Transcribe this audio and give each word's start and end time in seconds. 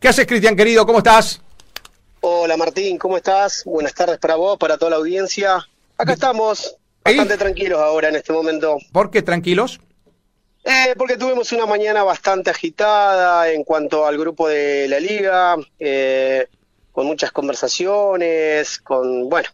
¿Qué 0.00 0.06
haces, 0.06 0.26
Cristian, 0.28 0.54
querido? 0.54 0.86
¿Cómo 0.86 0.98
estás? 0.98 1.40
Hola, 2.20 2.56
Martín, 2.56 2.98
¿cómo 2.98 3.16
estás? 3.16 3.64
Buenas 3.64 3.94
tardes 3.94 4.18
para 4.18 4.36
vos, 4.36 4.56
para 4.56 4.78
toda 4.78 4.90
la 4.90 4.96
audiencia. 4.96 5.66
Acá 5.96 6.12
estamos, 6.12 6.76
bastante 7.02 7.36
tranquilos 7.36 7.80
ahora 7.80 8.08
en 8.08 8.14
este 8.14 8.32
momento. 8.32 8.78
¿Por 8.92 9.10
qué 9.10 9.22
tranquilos? 9.22 9.80
Eh, 10.62 10.94
porque 10.96 11.16
tuvimos 11.16 11.50
una 11.50 11.66
mañana 11.66 12.04
bastante 12.04 12.50
agitada 12.50 13.50
en 13.50 13.64
cuanto 13.64 14.06
al 14.06 14.16
grupo 14.18 14.46
de 14.46 14.86
la 14.86 15.00
liga, 15.00 15.56
eh, 15.80 16.46
con 16.92 17.06
muchas 17.06 17.32
conversaciones, 17.32 18.78
con, 18.78 19.28
bueno, 19.28 19.48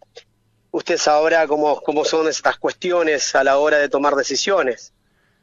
usted 0.72 0.98
sabrá 0.98 1.46
cómo, 1.46 1.80
cómo 1.80 2.04
son 2.04 2.28
estas 2.28 2.58
cuestiones 2.58 3.34
a 3.34 3.44
la 3.44 3.56
hora 3.56 3.78
de 3.78 3.88
tomar 3.88 4.14
decisiones. 4.14 4.93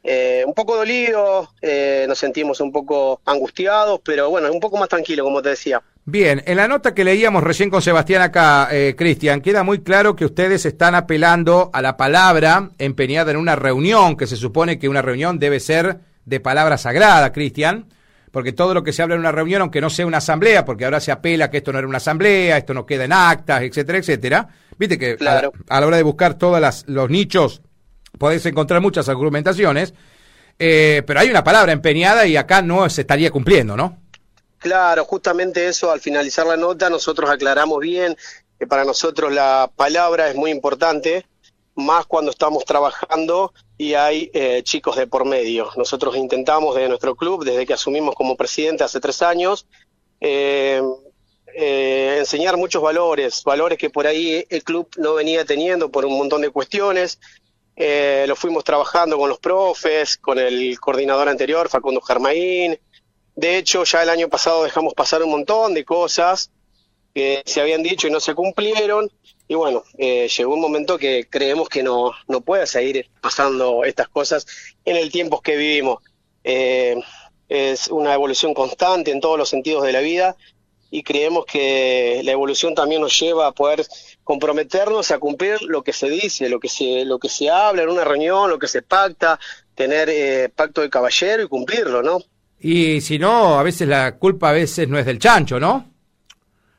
Eh, 0.04 0.42
un 0.44 0.52
poco 0.52 0.76
dolido, 0.76 1.50
eh, 1.60 2.06
nos 2.08 2.18
sentimos 2.18 2.60
un 2.60 2.72
poco 2.72 3.20
angustiados, 3.24 4.00
pero 4.04 4.30
bueno, 4.30 4.50
un 4.50 4.58
poco 4.58 4.76
más 4.76 4.88
tranquilo, 4.88 5.22
como 5.22 5.40
te 5.40 5.50
decía. 5.50 5.80
Bien, 6.04 6.42
en 6.46 6.56
la 6.56 6.66
nota 6.66 6.94
que 6.94 7.04
leíamos 7.04 7.44
recién 7.44 7.70
con 7.70 7.80
Sebastián 7.80 8.22
acá, 8.22 8.66
eh, 8.72 8.96
Cristian, 8.98 9.40
queda 9.40 9.62
muy 9.62 9.82
claro 9.82 10.16
que 10.16 10.24
ustedes 10.24 10.66
están 10.66 10.96
apelando 10.96 11.70
a 11.72 11.80
la 11.80 11.96
palabra 11.96 12.70
empeñada 12.78 13.30
en 13.30 13.36
una 13.36 13.54
reunión, 13.54 14.16
que 14.16 14.26
se 14.26 14.34
supone 14.34 14.80
que 14.80 14.88
una 14.88 15.02
reunión 15.02 15.38
debe 15.38 15.60
ser 15.60 16.00
de 16.24 16.40
palabra 16.40 16.76
sagrada, 16.78 17.30
Cristian, 17.30 17.86
porque 18.32 18.52
todo 18.52 18.74
lo 18.74 18.82
que 18.82 18.92
se 18.92 19.02
habla 19.02 19.14
en 19.14 19.20
una 19.20 19.30
reunión, 19.30 19.62
aunque 19.62 19.80
no 19.80 19.90
sea 19.90 20.06
una 20.06 20.18
asamblea, 20.18 20.64
porque 20.64 20.84
ahora 20.84 20.98
se 20.98 21.12
apela 21.12 21.48
que 21.48 21.58
esto 21.58 21.72
no 21.72 21.78
era 21.78 21.86
una 21.86 21.98
asamblea, 21.98 22.56
esto 22.56 22.74
no 22.74 22.84
queda 22.84 23.04
en 23.04 23.12
actas, 23.12 23.62
etcétera, 23.62 23.98
etcétera, 23.98 24.48
viste 24.76 24.98
que 24.98 25.16
a, 25.20 25.80
la 25.80 25.86
hora 25.86 25.96
de 25.96 26.02
buscar 26.02 26.34
todos 26.34 26.84
los 26.88 27.10
nichos 27.10 27.62
podés 28.22 28.46
encontrar 28.46 28.80
muchas 28.80 29.08
argumentaciones, 29.08 29.94
eh, 30.56 31.02
pero 31.04 31.18
hay 31.18 31.28
una 31.28 31.42
palabra 31.42 31.72
empeñada 31.72 32.24
y 32.24 32.36
acá 32.36 32.62
no 32.62 32.88
se 32.88 33.00
estaría 33.00 33.32
cumpliendo, 33.32 33.76
¿no? 33.76 33.98
Claro, 34.58 35.04
justamente 35.06 35.66
eso, 35.66 35.90
al 35.90 35.98
finalizar 35.98 36.46
la 36.46 36.56
nota, 36.56 36.88
nosotros 36.88 37.28
aclaramos 37.28 37.80
bien 37.80 38.16
que 38.60 38.68
para 38.68 38.84
nosotros 38.84 39.32
la 39.32 39.68
palabra 39.74 40.30
es 40.30 40.36
muy 40.36 40.52
importante, 40.52 41.26
más 41.74 42.06
cuando 42.06 42.30
estamos 42.30 42.64
trabajando 42.64 43.52
y 43.76 43.94
hay 43.94 44.30
eh, 44.32 44.62
chicos 44.62 44.94
de 44.94 45.08
por 45.08 45.24
medio. 45.24 45.70
Nosotros 45.76 46.16
intentamos 46.16 46.76
desde 46.76 46.90
nuestro 46.90 47.16
club, 47.16 47.44
desde 47.44 47.66
que 47.66 47.72
asumimos 47.72 48.14
como 48.14 48.36
presidente 48.36 48.84
hace 48.84 49.00
tres 49.00 49.20
años, 49.22 49.66
eh, 50.20 50.80
enseñar 51.56 52.56
muchos 52.56 52.80
valores, 52.80 53.42
valores 53.42 53.78
que 53.78 53.90
por 53.90 54.06
ahí 54.06 54.46
el 54.48 54.62
club 54.62 54.88
no 54.96 55.14
venía 55.14 55.44
teniendo 55.44 55.90
por 55.90 56.04
un 56.04 56.16
montón 56.16 56.40
de 56.40 56.50
cuestiones, 56.50 57.18
eh, 57.76 58.24
lo 58.28 58.36
fuimos 58.36 58.64
trabajando 58.64 59.16
con 59.18 59.28
los 59.28 59.38
profes, 59.38 60.16
con 60.18 60.38
el 60.38 60.78
coordinador 60.78 61.28
anterior, 61.28 61.68
Facundo 61.68 62.00
Germain. 62.00 62.78
De 63.34 63.56
hecho, 63.56 63.84
ya 63.84 64.02
el 64.02 64.10
año 64.10 64.28
pasado 64.28 64.64
dejamos 64.64 64.94
pasar 64.94 65.22
un 65.22 65.30
montón 65.30 65.74
de 65.74 65.84
cosas 65.84 66.50
que 67.14 67.42
se 67.44 67.60
habían 67.60 67.82
dicho 67.82 68.06
y 68.06 68.10
no 68.10 68.20
se 68.20 68.34
cumplieron. 68.34 69.10
Y 69.48 69.54
bueno, 69.54 69.84
eh, 69.98 70.28
llegó 70.28 70.54
un 70.54 70.60
momento 70.60 70.98
que 70.98 71.26
creemos 71.28 71.68
que 71.68 71.82
no, 71.82 72.12
no 72.28 72.40
puede 72.40 72.66
seguir 72.66 73.10
pasando 73.20 73.84
estas 73.84 74.08
cosas 74.08 74.46
en 74.84 74.96
el 74.96 75.10
tiempo 75.10 75.40
que 75.40 75.56
vivimos. 75.56 76.02
Eh, 76.44 76.96
es 77.48 77.88
una 77.88 78.14
evolución 78.14 78.54
constante 78.54 79.10
en 79.10 79.20
todos 79.20 79.38
los 79.38 79.48
sentidos 79.48 79.82
de 79.82 79.92
la 79.92 80.00
vida 80.00 80.36
y 80.90 81.02
creemos 81.02 81.46
que 81.46 82.20
la 82.24 82.32
evolución 82.32 82.74
también 82.74 83.00
nos 83.00 83.18
lleva 83.18 83.46
a 83.46 83.52
poder 83.52 83.86
comprometernos 84.24 85.10
a 85.10 85.18
cumplir 85.18 85.62
lo 85.62 85.82
que 85.82 85.92
se 85.92 86.08
dice, 86.08 86.48
lo 86.48 86.60
que 86.60 86.68
se, 86.68 87.04
lo 87.04 87.18
que 87.18 87.28
se 87.28 87.50
habla 87.50 87.82
en 87.82 87.88
una 87.88 88.04
reunión, 88.04 88.50
lo 88.50 88.58
que 88.58 88.68
se 88.68 88.82
pacta, 88.82 89.38
tener 89.74 90.08
eh, 90.10 90.48
pacto 90.54 90.80
de 90.80 90.90
caballero 90.90 91.42
y 91.42 91.48
cumplirlo, 91.48 92.02
¿no? 92.02 92.18
Y 92.60 93.00
si 93.00 93.18
no, 93.18 93.58
a 93.58 93.62
veces 93.62 93.88
la 93.88 94.16
culpa 94.16 94.50
a 94.50 94.52
veces 94.52 94.88
no 94.88 94.98
es 94.98 95.04
del 95.04 95.18
chancho, 95.18 95.58
¿no? 95.58 95.90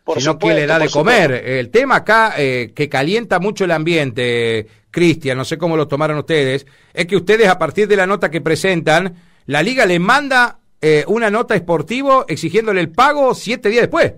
Por 0.06 0.20
sino 0.20 0.38
que 0.38 0.54
le 0.54 0.66
da 0.66 0.80
de 0.80 0.90
comer. 0.90 1.32
El 1.32 1.70
tema 1.70 1.98
acá 1.98 2.36
eh, 2.38 2.72
que 2.74 2.90
calienta 2.90 3.40
mucho 3.40 3.66
el 3.66 3.72
ambiente, 3.72 4.68
Cristian, 4.92 5.38
no 5.38 5.46
sé 5.46 5.58
cómo 5.58 5.76
lo 5.76 5.88
tomaron 5.88 6.18
ustedes, 6.18 6.66
es 6.94 7.06
que 7.06 7.16
ustedes 7.16 7.48
a 7.48 7.58
partir 7.58 7.88
de 7.88 7.98
la 7.98 8.06
nota 8.06 8.30
que 8.30 8.42
presentan, 8.42 9.16
la 9.46 9.62
liga 9.62 9.86
le 9.86 10.00
manda 10.00 10.60
eh, 10.82 11.04
una 11.08 11.30
nota 11.30 11.56
esportivo 11.56 12.26
exigiéndole 12.28 12.82
el 12.82 12.92
pago 12.92 13.34
siete 13.34 13.70
días 13.70 13.84
después. 13.84 14.14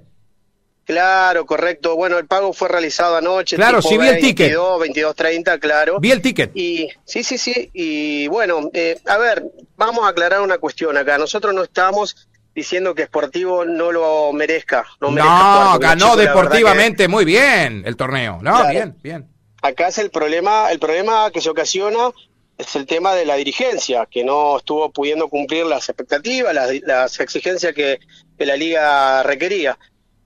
Claro, 0.85 1.45
correcto. 1.45 1.95
Bueno, 1.95 2.17
el 2.19 2.27
pago 2.27 2.53
fue 2.53 2.69
realizado 2.69 3.17
anoche. 3.17 3.55
Claro, 3.55 3.81
sí 3.81 3.97
vi 3.97 4.07
el 4.07 4.19
ticket. 4.19 4.55
22, 4.55 5.15
22.30, 5.15 5.59
claro. 5.59 5.99
Vi 5.99 6.11
el 6.11 6.21
ticket. 6.21 6.55
Y 6.55 6.89
sí, 7.03 7.23
sí, 7.23 7.37
sí. 7.37 7.71
Y 7.73 8.27
bueno, 8.27 8.69
eh, 8.73 8.99
a 9.07 9.17
ver, 9.17 9.43
vamos 9.75 10.05
a 10.05 10.09
aclarar 10.09 10.41
una 10.41 10.59
cuestión 10.59 10.95
acá. 10.95 11.17
Nosotros 11.17 11.53
no 11.55 11.63
estamos 11.63 12.27
diciendo 12.53 12.95
que 12.95 13.05
Sportivo 13.05 13.65
no 13.65 13.91
lo 13.91 14.31
merezca. 14.31 14.85
No, 15.01 15.11
no 15.11 15.79
ganó 15.79 16.15
deportivamente 16.15 17.07
muy 17.07 17.25
bien 17.25 17.83
el 17.85 17.97
torneo. 17.97 18.39
No, 18.41 18.69
bien, 18.69 18.95
bien. 19.03 19.27
Acá 19.61 19.87
es 19.87 19.97
el 19.97 20.11
problema, 20.11 20.71
el 20.71 20.77
problema 20.77 21.31
que 21.31 21.41
se 21.41 21.49
ocasiona 21.49 22.11
es 22.57 22.75
el 22.75 22.85
tema 22.85 23.13
de 23.13 23.25
la 23.25 23.35
dirigencia, 23.35 24.07
que 24.09 24.23
no 24.23 24.57
estuvo 24.57 24.89
pudiendo 24.91 25.27
cumplir 25.27 25.65
las 25.65 25.89
expectativas, 25.89 26.53
las, 26.53 27.19
exigencias 27.19 27.73
que, 27.73 27.99
la 28.37 28.55
liga 28.55 29.23
requería. 29.23 29.77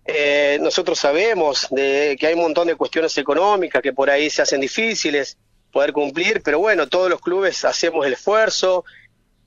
Eh, 0.05 0.57
nosotros 0.61 0.97
sabemos 0.97 1.67
de 1.69 2.17
que 2.19 2.27
hay 2.27 2.33
un 2.33 2.41
montón 2.41 2.67
de 2.67 2.75
cuestiones 2.75 3.17
económicas 3.17 3.81
que 3.81 3.93
por 3.93 4.09
ahí 4.09 4.29
se 4.29 4.41
hacen 4.41 4.61
difíciles 4.61 5.37
poder 5.71 5.93
cumplir, 5.93 6.41
pero 6.41 6.59
bueno, 6.59 6.87
todos 6.87 7.09
los 7.09 7.21
clubes 7.21 7.63
hacemos 7.63 8.05
el 8.05 8.13
esfuerzo, 8.13 8.85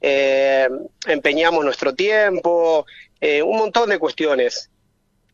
eh, 0.00 0.68
empeñamos 1.06 1.64
nuestro 1.64 1.94
tiempo, 1.94 2.86
eh, 3.20 3.42
un 3.42 3.56
montón 3.56 3.90
de 3.90 3.98
cuestiones. 3.98 4.70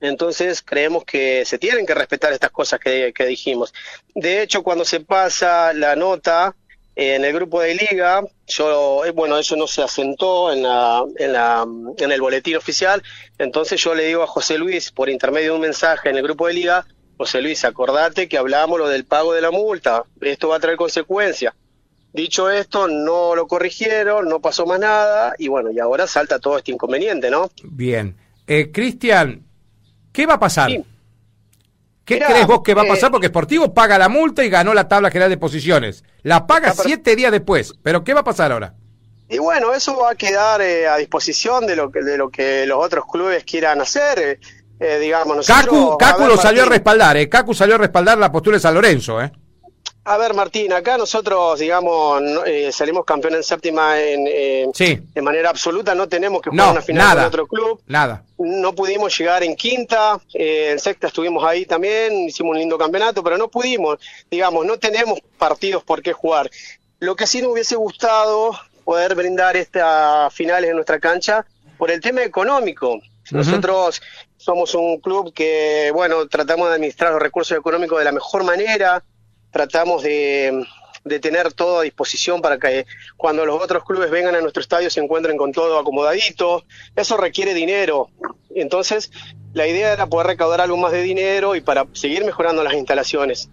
Entonces 0.01 0.62
creemos 0.62 1.05
que 1.05 1.45
se 1.45 1.59
tienen 1.59 1.85
que 1.85 1.95
respetar 1.95 2.33
estas 2.33 2.50
cosas 2.50 2.79
que 2.81 3.27
dijimos. 3.27 3.75
De 4.15 4.43
hecho, 4.43 4.62
cuando 4.62 4.85
se 4.85 5.00
pasa 5.00 5.73
la 5.73 5.97
nota, 5.97 6.55
en 7.00 7.25
el 7.25 7.32
grupo 7.32 7.60
de 7.60 7.76
liga, 7.76 8.25
yo, 8.48 9.04
eh, 9.04 9.12
bueno, 9.12 9.38
eso 9.38 9.54
no 9.54 9.69
se 9.69 9.82
asentó 9.82 10.53
en, 10.53 10.64
la, 10.64 11.04
en, 11.16 11.32
la, 11.32 11.64
en 11.97 12.10
el 12.10 12.20
boletín 12.20 12.56
oficial, 12.56 13.00
entonces 13.38 13.81
yo 13.81 13.94
le 13.94 14.06
digo 14.06 14.25
a 14.25 14.26
José 14.26 14.59
Luis, 14.59 14.91
por 14.91 15.08
intermedio 15.08 15.53
de 15.53 15.54
un 15.54 15.60
mensaje 15.60 16.10
en 16.10 16.16
el 16.16 16.25
grupo 16.25 16.48
de 16.48 16.54
liga, 16.54 16.84
José 17.16 17.41
Luis, 17.41 17.64
acordate 17.64 18.28
que 18.28 18.37
hablamos 18.37 18.81
lo 18.81 18.88
del 18.88 19.04
pago 19.04 19.32
de 19.32 19.41
la 19.41 19.53
multa, 19.53 20.03
esto 20.20 20.48
va 20.48 20.56
a 20.56 20.60
traer 20.60 20.76
consecuencias. 20.76 21.54
Dicho 22.12 22.50
esto, 22.50 22.88
no 22.88 23.37
lo 23.37 23.47
corrigieron, 23.47 24.28
no 24.28 24.41
pasó 24.41 24.66
más 24.66 24.81
nada, 24.81 25.34
y 25.38 25.47
bueno, 25.47 25.70
y 25.70 25.78
ahora 25.78 26.08
salta 26.08 26.41
todo 26.41 26.58
este 26.58 26.72
inconveniente, 26.72 27.31
¿no? 27.31 27.48
Bien. 27.62 28.16
Eh, 28.48 28.72
Cristian, 28.72 29.47
¿qué 30.10 30.26
va 30.26 30.34
a 30.34 30.41
pasar? 30.41 30.72
¿Qué 32.08 32.19
crees 32.19 32.46
vos 32.46 32.62
que 32.62 32.72
va 32.72 32.82
a 32.82 32.84
eh, 32.86 32.88
pasar? 32.88 33.10
Porque 33.10 33.26
Sportivo 33.26 33.74
paga 33.74 33.98
la 33.98 34.08
multa 34.08 34.42
y 34.42 34.48
ganó 34.48 34.72
la 34.72 34.88
tabla 34.88 35.10
general 35.10 35.28
de 35.28 35.36
posiciones. 35.36 36.04
La 36.22 36.46
paga 36.46 36.72
siete 36.72 37.14
días 37.14 37.30
después. 37.30 37.74
¿Pero 37.82 38.02
qué 38.02 38.14
va 38.14 38.20
a 38.20 38.24
pasar 38.24 38.50
ahora? 38.50 38.74
Y 39.28 39.36
bueno, 39.36 39.74
eso 39.74 39.94
va 39.98 40.12
a 40.12 40.14
quedar 40.14 40.62
eh, 40.62 40.88
a 40.88 40.96
disposición 40.96 41.66
de 41.66 41.76
lo 41.76 41.92
que 41.92 42.00
de 42.02 42.16
lo 42.16 42.30
que 42.30 42.64
los 42.64 42.82
otros 42.82 43.04
clubes 43.12 43.44
quieran 43.44 43.82
hacer. 43.82 44.41
Eh, 44.80 44.98
digamos, 44.98 45.46
Cacu, 45.46 45.98
Cacu 45.98 46.26
lo 46.26 46.38
salió 46.38 46.62
a 46.62 46.66
respaldar, 46.66 47.19
eh. 47.19 47.28
Cacu 47.28 47.52
salió 47.52 47.74
a 47.74 47.78
respaldar 47.78 48.16
la 48.16 48.32
postura 48.32 48.56
de 48.56 48.60
San 48.60 48.72
Lorenzo, 48.72 49.20
¿eh? 49.20 49.30
A 50.10 50.16
ver, 50.16 50.32
Martín, 50.32 50.72
acá 50.72 50.96
nosotros, 50.96 51.58
digamos, 51.58 52.22
eh, 52.46 52.72
salimos 52.72 53.04
campeones 53.04 53.41
en 53.41 53.44
séptima 53.44 54.00
en, 54.00 54.24
de 54.24 55.22
manera 55.22 55.50
absoluta, 55.50 55.94
no 55.94 56.08
tenemos 56.08 56.41
que 56.41 56.48
jugar 56.48 56.72
una 56.72 56.80
final 56.80 57.14
con 57.14 57.26
otro 57.26 57.46
club. 57.46 57.82
Nada. 57.86 58.24
No 58.38 58.74
pudimos 58.74 59.19
llegar 59.19 59.42
en 59.42 59.54
quinta, 59.54 60.19
eh, 60.32 60.70
en 60.72 60.78
sexta 60.78 61.08
estuvimos 61.08 61.44
ahí 61.44 61.66
también, 61.66 62.14
hicimos 62.20 62.52
un 62.52 62.58
lindo 62.58 62.78
campeonato, 62.78 63.22
pero 63.22 63.36
no 63.36 63.48
pudimos, 63.48 63.98
digamos, 64.30 64.64
no 64.64 64.78
tenemos 64.78 65.20
partidos 65.36 65.84
por 65.84 66.00
qué 66.00 66.14
jugar. 66.14 66.48
Lo 67.00 67.14
que 67.14 67.26
sí 67.26 67.42
nos 67.42 67.52
hubiese 67.52 67.76
gustado 67.76 68.58
poder 68.84 69.14
brindar 69.14 69.58
estas 69.58 70.32
finales 70.32 70.70
en 70.70 70.76
nuestra 70.76 70.98
cancha 70.98 71.44
por 71.76 71.90
el 71.90 72.00
tema 72.00 72.22
económico. 72.22 72.98
Nosotros 73.30 74.00
somos 74.38 74.75
un 74.75 75.00
club 75.00 75.34
que, 75.34 75.90
bueno, 75.93 76.26
tratamos 76.28 76.69
de 76.69 76.76
administrar 76.76 77.12
los 77.12 77.20
recursos 77.20 77.58
económicos 77.58 77.99
de 77.99 78.06
la 78.06 78.12
mejor 78.12 78.43
manera, 78.44 79.04
tratamos 79.50 80.03
de, 80.03 80.65
tener 81.23 81.53
todo 81.53 81.81
a 81.81 81.83
disposición 81.83 82.43
para 82.43 82.59
que 82.59 82.87
cuando 83.17 83.47
los 83.47 83.62
otros 83.62 83.85
clubes 83.85 84.11
vengan 84.11 84.35
a 84.35 84.41
nuestro 84.41 84.61
estadio 84.61 84.91
se 84.91 85.00
encuentren 85.00 85.37
con 85.37 85.53
todo 85.53 85.79
acomodadito. 85.79 86.65
Eso 86.95 87.17
requiere 87.17 87.55
dinero. 87.55 88.11
Entonces, 88.55 89.11
la 89.55 89.67
idea 89.67 89.93
era 89.93 90.06
poder 90.06 90.27
recaudar 90.27 90.61
algo 90.61 90.77
más 90.77 90.93
de 90.93 91.03
dinero 91.03 91.55
y 91.55 91.61
para 91.61 91.87
seguir 91.93 92.25
mejorando 92.25 92.62
las 92.62 92.75
instalaciones. 92.75 93.49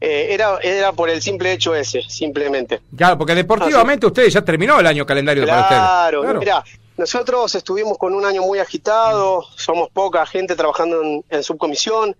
Eh, 0.00 0.28
era, 0.30 0.58
era 0.62 0.92
por 0.92 1.10
el 1.10 1.20
simple 1.20 1.52
hecho 1.52 1.74
ese, 1.74 2.02
simplemente. 2.02 2.80
Claro, 2.96 3.18
porque 3.18 3.34
deportivamente 3.34 4.06
ustedes 4.06 4.32
ya 4.32 4.42
terminó 4.42 4.80
el 4.80 4.86
año 4.86 5.04
calendario 5.04 5.44
claro, 5.44 5.68
para 5.68 5.70
ustedes. 5.70 6.22
Claro, 6.22 6.38
mira, 6.38 6.64
nosotros 6.96 7.54
estuvimos 7.54 7.98
con 7.98 8.14
un 8.14 8.24
año 8.24 8.42
muy 8.42 8.58
agitado, 8.58 9.42
somos 9.56 9.90
poca 9.90 10.24
gente 10.26 10.54
trabajando 10.56 11.24
en 11.28 11.42
subcomisión, 11.42 12.16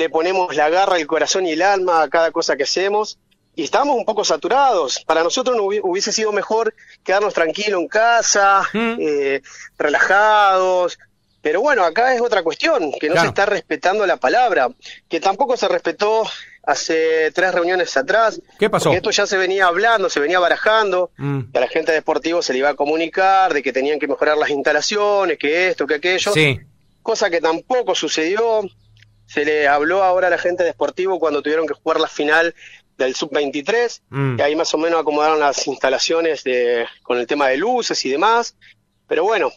le 0.00 0.08
ponemos 0.10 0.56
la 0.56 0.68
garra, 0.70 0.96
el 0.96 1.06
corazón 1.06 1.46
y 1.46 1.52
el 1.52 1.62
alma 1.62 2.02
a 2.02 2.08
cada 2.08 2.30
cosa 2.32 2.56
que 2.56 2.64
hacemos 2.64 3.18
y 3.54 3.64
estábamos 3.64 3.96
un 3.96 4.04
poco 4.04 4.24
saturados. 4.24 5.00
Para 5.06 5.22
nosotros 5.22 5.56
no 5.56 5.64
hubiese 5.64 6.10
sido 6.12 6.32
mejor 6.32 6.74
quedarnos 7.04 7.34
tranquilos 7.34 7.80
en 7.80 7.88
casa, 7.88 8.62
mm. 8.72 8.94
eh, 8.98 9.42
relajados, 9.78 10.98
Pero 11.42 11.62
bueno, 11.62 11.84
acá 11.84 12.14
es 12.14 12.20
otra 12.20 12.42
cuestión, 12.42 12.92
que 13.00 13.08
no 13.08 13.14
Claro. 13.14 13.20
se 13.22 13.28
está 13.28 13.46
respetando 13.46 14.04
la 14.06 14.18
palabra, 14.18 14.68
que 15.08 15.20
tampoco 15.20 15.56
se 15.56 15.68
respetó 15.68 16.24
hace 16.62 17.30
tres 17.32 17.54
reuniones 17.54 17.96
atrás. 17.96 18.42
¿Qué 18.58 18.68
pasó? 18.68 18.84
Porque 18.90 18.98
esto 18.98 19.10
ya 19.10 19.26
se 19.26 19.38
venía 19.38 19.64
hablando, 19.66 20.10
se 20.10 20.20
venía 20.20 20.38
barajando, 20.38 21.10
Mm. 21.16 21.50
que 21.50 21.58
a 21.58 21.60
la 21.62 21.68
gente 21.68 21.92
de 21.92 21.96
Deportivo 22.00 22.42
se 22.42 22.52
le 22.52 22.58
iba 22.58 22.68
a 22.68 22.74
comunicar, 22.74 23.54
de 23.54 23.62
que 23.62 23.72
tenían 23.72 23.98
que 23.98 24.06
mejorar 24.06 24.36
las 24.36 24.50
instalaciones, 24.50 25.38
que 25.38 25.68
esto, 25.68 25.86
que 25.86 25.94
aquello, 25.94 26.30
Sí, 26.34 26.60
cosa 27.02 27.30
que 27.30 27.40
tampoco 27.40 27.94
sucedió. 27.94 28.60
Se 29.30 29.44
le 29.44 29.68
habló 29.68 30.02
ahora 30.02 30.26
a 30.26 30.30
la 30.30 30.38
gente 30.38 30.64
de 30.64 30.70
Deportivo 30.70 31.20
cuando 31.20 31.40
tuvieron 31.40 31.64
que 31.64 31.74
jugar 31.74 32.00
la 32.00 32.08
final 32.08 32.52
del 32.98 33.14
Sub-23, 33.14 34.02
Mm. 34.10 34.36
que 34.36 34.42
ahí 34.42 34.56
más 34.56 34.74
o 34.74 34.78
menos 34.78 35.00
acomodaron 35.00 35.38
las 35.38 35.68
instalaciones 35.68 36.42
de, 36.42 36.84
con 37.04 37.16
el 37.16 37.28
tema 37.28 37.46
de 37.46 37.56
luces 37.56 38.04
y 38.04 38.10
demás. 38.10 38.56
Pero 39.06 39.22
bueno, 39.22 39.52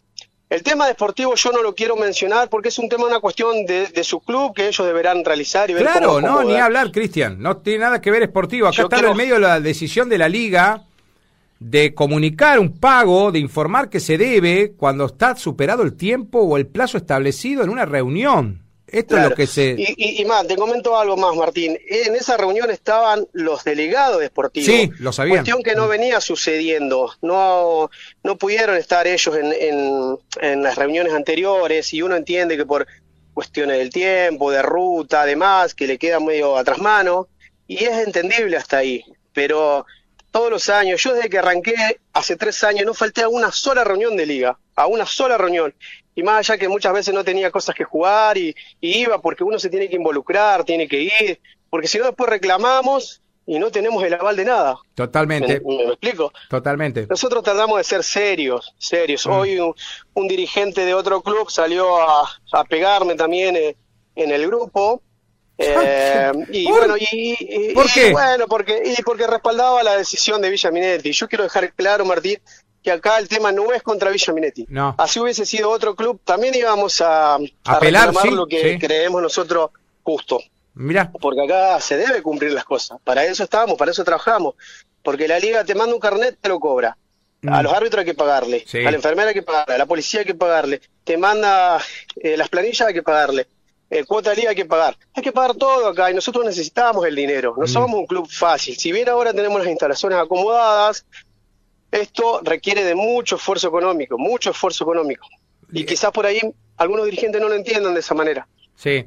el 0.47 0.61
tema 0.61 0.85
deportivo 0.85 1.33
yo 1.33 1.51
no 1.51 1.63
lo 1.63 1.73
quiero 1.73 1.95
mencionar 1.95 2.49
porque 2.49 2.69
es 2.69 2.77
un 2.77 2.87
tema, 2.87 3.07
una 3.07 3.19
cuestión 3.19 3.65
de, 3.65 3.87
de 3.87 4.03
su 4.03 4.19
club 4.19 4.53
que 4.53 4.67
ellos 4.67 4.85
deberán 4.85 5.25
realizar 5.25 5.67
y 5.71 5.73
ver 5.73 5.83
claro, 5.83 6.13
cómo 6.13 6.21
no, 6.21 6.43
ni 6.43 6.55
hablar, 6.55 6.91
Cristian. 6.91 7.41
No 7.41 7.57
tiene 7.57 7.79
nada 7.79 7.99
que 7.99 8.11
ver 8.11 8.21
esportivo. 8.21 8.67
Acá 8.67 8.77
Yo 8.77 8.83
está 8.83 8.99
en 8.99 9.05
el 9.05 9.15
medio 9.15 9.39
la 9.39 9.59
decisión 9.59 10.07
de 10.07 10.19
la 10.19 10.29
liga 10.29 10.83
de 11.59 11.95
comunicar 11.95 12.59
un 12.59 12.77
pago, 12.77 13.31
de 13.31 13.39
informar 13.39 13.89
que 13.89 13.99
se 13.99 14.17
debe 14.19 14.73
cuando 14.77 15.05
está 15.07 15.35
superado 15.35 15.81
el 15.81 15.95
tiempo 15.97 16.39
o 16.41 16.57
el 16.57 16.67
plazo 16.67 16.97
establecido 16.97 17.63
en 17.63 17.69
una 17.69 17.85
reunión. 17.85 18.62
Esto 18.93 19.17
es 19.17 19.23
lo 19.29 19.35
que 19.35 19.47
se... 19.47 19.75
Y, 19.77 19.93
y- 19.97 20.21
y 20.21 20.25
más, 20.25 20.47
te 20.47 20.55
comento 20.55 20.97
algo 20.97 21.17
más, 21.17 21.35
Martín. 21.35 21.77
En 21.89 22.15
esa 22.15 22.37
reunión 22.37 22.69
estaban 22.69 23.27
los 23.33 23.63
delegados 23.63 24.19
deportivos. 24.21 24.67
Sí, 24.67 24.91
lo 24.99 25.11
sabían. 25.11 25.37
Cuestión 25.37 25.63
que 25.63 25.75
no 25.75 25.87
venía 25.87 26.21
sucediendo. 26.21 27.11
No, 27.21 27.89
no 28.23 28.37
pudieron 28.37 28.77
estar 28.77 29.07
ellos 29.07 29.35
en, 29.35 29.51
en, 29.51 30.17
en 30.41 30.63
las 30.63 30.75
reuniones 30.77 31.11
anteriores 31.13 31.91
y 31.93 32.01
uno 32.03 32.15
entiende 32.15 32.55
que 32.55 32.65
por 32.65 32.85
cuestiones 33.33 33.79
del 33.79 33.89
tiempo, 33.89 34.51
de 34.51 34.61
ruta, 34.61 35.23
además, 35.23 35.73
que 35.73 35.87
le 35.87 35.97
queda 35.97 36.19
medio 36.19 36.55
atrás 36.55 36.77
mano. 36.77 37.27
Y 37.67 37.83
es 37.83 38.05
entendible 38.05 38.57
hasta 38.57 38.77
ahí. 38.77 39.03
Pero 39.33 39.87
todos 40.29 40.51
los 40.51 40.69
años, 40.69 41.01
yo 41.01 41.13
desde 41.15 41.29
que 41.29 41.39
arranqué 41.39 41.99
hace 42.13 42.35
tres 42.35 42.63
años, 42.63 42.85
no 42.85 42.93
falté 42.93 43.23
a 43.23 43.27
una 43.27 43.51
sola 43.51 43.83
reunión 43.83 44.15
de 44.15 44.27
liga, 44.27 44.59
a 44.75 44.85
una 44.85 45.05
sola 45.07 45.37
reunión. 45.37 45.73
Y 46.15 46.23
más 46.23 46.39
allá 46.49 46.57
que 46.59 46.67
muchas 46.67 46.93
veces 46.93 47.13
no 47.13 47.23
tenía 47.23 47.49
cosas 47.51 47.73
que 47.75 47.83
jugar 47.83 48.37
y, 48.37 48.55
y 48.79 48.99
iba 48.99 49.19
porque 49.21 49.43
uno 49.43 49.57
se 49.59 49.69
tiene 49.69 49.89
que 49.89 49.95
involucrar, 49.95 50.63
tiene 50.63 50.87
que 50.87 51.01
ir, 51.01 51.39
porque 51.69 51.87
si 51.87 51.97
no 51.97 52.05
después 52.05 52.29
reclamamos 52.29 53.19
y 53.45 53.59
no 53.59 53.71
tenemos 53.71 54.01
el 54.03 54.13
aval 54.13 54.35
de 54.35 54.45
nada. 54.45 54.75
¿Me, 54.75 54.95
Totalmente, 54.95 55.61
me- 55.65 55.77
me 55.85 55.91
explico? 55.93 56.31
totalmente. 56.49 57.07
Nosotros 57.09 57.43
tratamos 57.43 57.77
de 57.77 57.83
ser 57.83 58.03
serios, 58.03 58.73
serios. 58.77 59.25
Mm. 59.27 59.31
Hoy 59.31 59.59
un, 59.59 59.73
un 60.13 60.27
dirigente 60.27 60.85
de 60.85 60.93
otro 60.93 61.21
club 61.21 61.49
salió 61.49 61.97
a, 62.01 62.29
a 62.53 62.63
pegarme 62.63 63.15
también 63.15 63.55
eh, 63.55 63.75
en 64.15 64.31
el 64.31 64.45
grupo. 64.47 65.01
Eh, 65.55 66.31
y 66.51 66.67
¿Por- 66.67 66.79
bueno, 66.79 66.97
y, 66.97 67.37
y- 67.39 67.73
por 67.75 67.85
y 67.85 67.89
qué? 67.93 68.11
bueno, 68.11 68.47
porque, 68.47 68.81
y 68.97 69.01
porque 69.03 69.27
respaldaba 69.27 69.83
la 69.83 69.95
decisión 69.95 70.41
de 70.41 70.49
Villa 70.49 70.71
Minetti. 70.71 71.11
Yo 71.11 71.27
quiero 71.27 71.43
dejar 71.43 71.71
claro, 71.73 72.03
Martín, 72.05 72.39
que 72.83 72.91
acá 72.91 73.17
el 73.17 73.27
tema 73.27 73.51
no 73.51 73.71
es 73.71 73.81
contra 73.81 74.09
Villa 74.11 74.33
Minetti. 74.33 74.65
No. 74.69 74.93
Así 74.97 75.19
hubiese 75.19 75.45
sido 75.45 75.69
otro 75.69 75.95
club, 75.95 76.19
también 76.23 76.53
íbamos 76.53 76.99
a, 77.01 77.35
a 77.35 77.39
Apelar, 77.65 78.07
reclamar 78.07 78.23
sí, 78.23 78.31
lo 78.35 78.45
que 78.45 78.73
sí. 78.73 78.79
creemos 78.79 79.21
nosotros 79.21 79.71
justo 80.03 80.39
Mira, 80.75 81.11
porque 81.21 81.41
acá 81.43 81.79
se 81.79 81.95
debe 81.97 82.21
cumplir 82.21 82.51
las 82.51 82.65
cosas. 82.65 82.99
Para 83.03 83.23
eso 83.25 83.43
estamos, 83.43 83.77
para 83.77 83.91
eso 83.91 84.03
trabajamos. 84.03 84.55
Porque 85.03 85.27
la 85.27 85.37
liga 85.37 85.63
te 85.63 85.75
manda 85.75 85.93
un 85.93 85.99
carnet, 86.01 86.37
te 86.41 86.49
lo 86.49 86.59
cobra. 86.59 86.97
A 87.45 87.59
Mm. 87.59 87.63
los 87.63 87.73
árbitros 87.73 87.99
hay 87.99 88.05
que 88.05 88.13
pagarle, 88.15 88.63
Sí. 88.65 88.79
a 88.85 88.89
la 88.89 88.95
enfermera 88.97 89.27
hay 89.29 89.33
que 89.35 89.43
pagarle, 89.43 89.75
a 89.75 89.77
la 89.77 89.85
policía 89.85 90.21
hay 90.21 90.25
que 90.25 90.33
pagarle, 90.33 90.81
te 91.03 91.17
manda 91.17 91.79
eh, 92.15 92.37
las 92.37 92.47
planillas 92.49 92.87
hay 92.87 92.93
que 92.93 93.03
pagarle, 93.03 93.47
eh, 93.89 94.05
cuota 94.05 94.29
de 94.31 94.37
liga 94.37 94.49
hay 94.51 94.55
que 94.55 94.65
pagar. 94.65 94.97
Hay 95.13 95.21
que 95.21 95.31
pagar 95.33 95.53
todo 95.55 95.87
acá 95.89 96.09
y 96.09 96.13
nosotros 96.15 96.43
necesitamos 96.45 97.05
el 97.05 97.15
dinero. 97.15 97.53
Mm. 97.55 97.59
No 97.59 97.67
somos 97.67 97.99
un 97.99 98.07
club 98.07 98.27
fácil. 98.31 98.75
Si 98.77 98.91
bien 98.93 99.09
ahora 99.09 99.31
tenemos 99.33 99.59
las 99.59 99.67
instalaciones 99.69 100.17
acomodadas, 100.17 101.05
esto 102.01 102.41
requiere 102.43 102.83
de 102.83 102.95
mucho 102.95 103.35
esfuerzo 103.37 103.67
económico, 103.67 104.17
mucho 104.17 104.51
esfuerzo 104.51 104.83
económico. 104.83 105.27
Y 105.71 105.85
quizás 105.85 106.11
por 106.11 106.25
ahí 106.25 106.39
algunos 106.77 107.05
dirigentes 107.05 107.39
no 107.41 107.49
lo 107.49 107.55
entiendan 107.55 107.93
de 107.93 107.99
esa 108.01 108.13
manera. 108.15 108.47
sí. 108.75 109.05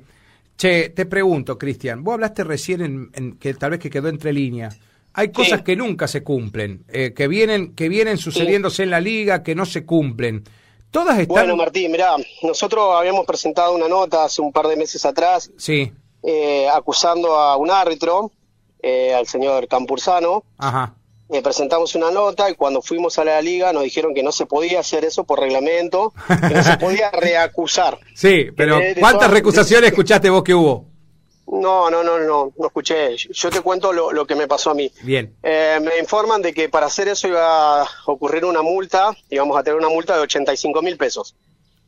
Che, 0.58 0.88
te 0.88 1.04
pregunto, 1.04 1.58
Cristian, 1.58 2.02
vos 2.02 2.14
hablaste 2.14 2.42
recién 2.42 2.80
en, 2.80 3.10
en 3.12 3.36
que 3.38 3.52
tal 3.52 3.72
vez 3.72 3.78
que 3.78 3.90
quedó 3.90 4.08
entre 4.08 4.32
líneas. 4.32 4.78
Hay 5.12 5.30
cosas 5.30 5.58
Sí. 5.58 5.64
que 5.64 5.76
nunca 5.76 6.08
se 6.08 6.22
cumplen, 6.22 6.82
eh, 6.88 7.12
que 7.14 7.28
vienen 7.28 7.74
que 7.74 7.90
vienen 7.90 8.16
sucediéndose 8.16 8.82
en 8.82 8.88
la 8.90 9.00
liga, 9.00 9.42
que 9.42 9.54
no 9.54 9.66
se 9.66 9.84
cumplen. 9.84 10.44
Todas 10.90 11.18
están... 11.18 11.26
Bueno, 11.28 11.56
Martín, 11.56 11.92
mirá, 11.92 12.16
nosotros 12.42 12.96
habíamos 12.96 13.26
presentado 13.26 13.74
una 13.74 13.86
nota 13.86 14.24
hace 14.24 14.40
un 14.40 14.50
par 14.50 14.66
de 14.68 14.76
meses 14.76 15.04
atrás 15.04 15.50
Sí, 15.58 15.92
eh, 16.22 16.66
acusando 16.72 17.34
a 17.34 17.58
un 17.58 17.70
árbitro, 17.70 18.32
eh, 18.82 19.12
al 19.12 19.26
señor 19.26 19.68
Campursano. 19.68 20.42
ajá. 20.56 20.94
Eh, 21.28 21.42
presentamos 21.42 21.94
una 21.96 22.10
nota 22.12 22.48
y 22.48 22.54
cuando 22.54 22.80
fuimos 22.82 23.18
a 23.18 23.24
la 23.24 23.42
liga 23.42 23.72
nos 23.72 23.82
dijeron 23.82 24.14
que 24.14 24.22
no 24.22 24.30
se 24.30 24.46
podía 24.46 24.78
hacer 24.80 25.04
eso 25.04 25.24
por 25.24 25.40
reglamento, 25.40 26.12
que 26.48 26.54
no 26.54 26.62
se 26.62 26.76
podía 26.78 27.10
reacusar. 27.10 27.98
Sí, 28.14 28.46
pero 28.56 28.78
de- 28.78 28.94
de 28.94 29.00
¿cuántas 29.00 29.22
todas- 29.22 29.34
recusaciones 29.34 29.90
escuchaste 29.90 30.30
vos 30.30 30.44
que 30.44 30.54
hubo? 30.54 30.86
No, 31.48 31.90
no, 31.90 32.02
no, 32.02 32.18
no, 32.18 32.52
no 32.56 32.66
escuché. 32.66 33.16
Yo 33.16 33.50
te 33.50 33.60
cuento 33.60 33.92
lo, 33.92 34.10
lo 34.12 34.26
que 34.26 34.34
me 34.34 34.48
pasó 34.48 34.70
a 34.70 34.74
mí. 34.74 34.90
Bien. 35.02 35.32
Eh, 35.42 35.78
me 35.80 35.98
informan 35.98 36.42
de 36.42 36.52
que 36.52 36.68
para 36.68 36.86
hacer 36.86 37.06
eso 37.08 37.28
iba 37.28 37.82
a 37.82 37.88
ocurrir 38.06 38.44
una 38.44 38.62
multa, 38.62 39.16
íbamos 39.30 39.56
a 39.56 39.62
tener 39.62 39.78
una 39.78 39.88
multa 39.88 40.14
de 40.16 40.20
85 40.22 40.82
mil 40.82 40.96
pesos. 40.96 41.36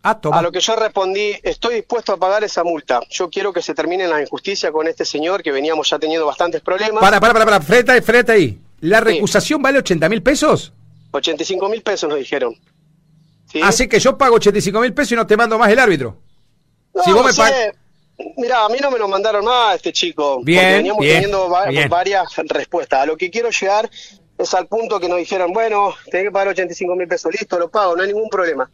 Ah, 0.02 0.20
toma. 0.20 0.38
A 0.38 0.42
lo 0.42 0.52
que 0.52 0.60
yo 0.60 0.76
respondí, 0.76 1.32
estoy 1.42 1.74
dispuesto 1.76 2.12
a 2.12 2.16
pagar 2.16 2.44
esa 2.44 2.62
multa. 2.62 3.00
Yo 3.10 3.28
quiero 3.30 3.52
que 3.52 3.60
se 3.62 3.74
termine 3.74 4.06
la 4.06 4.20
injusticia 4.22 4.70
con 4.70 4.86
este 4.86 5.04
señor, 5.04 5.42
que 5.42 5.50
veníamos 5.50 5.90
ya 5.90 5.98
teniendo 5.98 6.24
bastantes 6.24 6.60
problemas. 6.60 7.00
Para, 7.00 7.18
para, 7.18 7.32
para, 7.32 7.44
para, 7.44 7.60
freta, 7.60 7.94
ahí, 7.94 8.00
freta 8.00 8.32
ahí. 8.34 8.58
¿La 8.80 9.00
recusación 9.00 9.60
vale 9.62 9.78
80 9.78 10.08
mil 10.08 10.22
pesos? 10.22 10.72
85 11.12 11.68
mil 11.68 11.82
pesos 11.82 12.08
nos 12.08 12.18
dijeron. 12.18 12.54
¿Sí? 13.50 13.60
Así 13.62 13.88
que 13.88 13.98
yo 13.98 14.16
pago 14.18 14.36
85 14.36 14.80
mil 14.80 14.92
pesos 14.92 15.12
y 15.12 15.16
no 15.16 15.26
te 15.26 15.36
mando 15.36 15.58
más 15.58 15.70
el 15.70 15.78
árbitro. 15.78 16.18
No, 16.94 17.02
si 17.02 17.12
vos 17.12 17.20
no 17.22 17.26
me 17.28 17.32
sé. 17.32 17.72
Mirá, 18.36 18.64
a 18.64 18.68
mí 18.68 18.78
no 18.80 18.90
me 18.90 18.98
lo 18.98 19.06
mandaron 19.08 19.44
más 19.44 19.76
este 19.76 19.92
chico. 19.92 20.40
Bien, 20.42 20.60
porque 20.60 20.74
veníamos 20.76 21.00
bien, 21.00 21.14
teniendo 21.14 21.48
va- 21.48 21.66
bien. 21.66 21.88
varias 21.88 22.34
respuestas. 22.36 23.00
A 23.02 23.06
lo 23.06 23.16
que 23.16 23.30
quiero 23.30 23.48
llegar 23.50 23.88
es 24.36 24.54
al 24.54 24.66
punto 24.66 24.98
que 25.00 25.08
nos 25.08 25.18
dijeron, 25.18 25.52
bueno, 25.52 25.94
tenés 26.10 26.26
que 26.26 26.30
pagar 26.32 26.48
85 26.48 26.94
mil 26.96 27.06
pesos, 27.08 27.32
listo, 27.32 27.58
lo 27.58 27.70
pago, 27.70 27.96
no 27.96 28.02
hay 28.02 28.08
ningún 28.12 28.28
problema. 28.28 28.68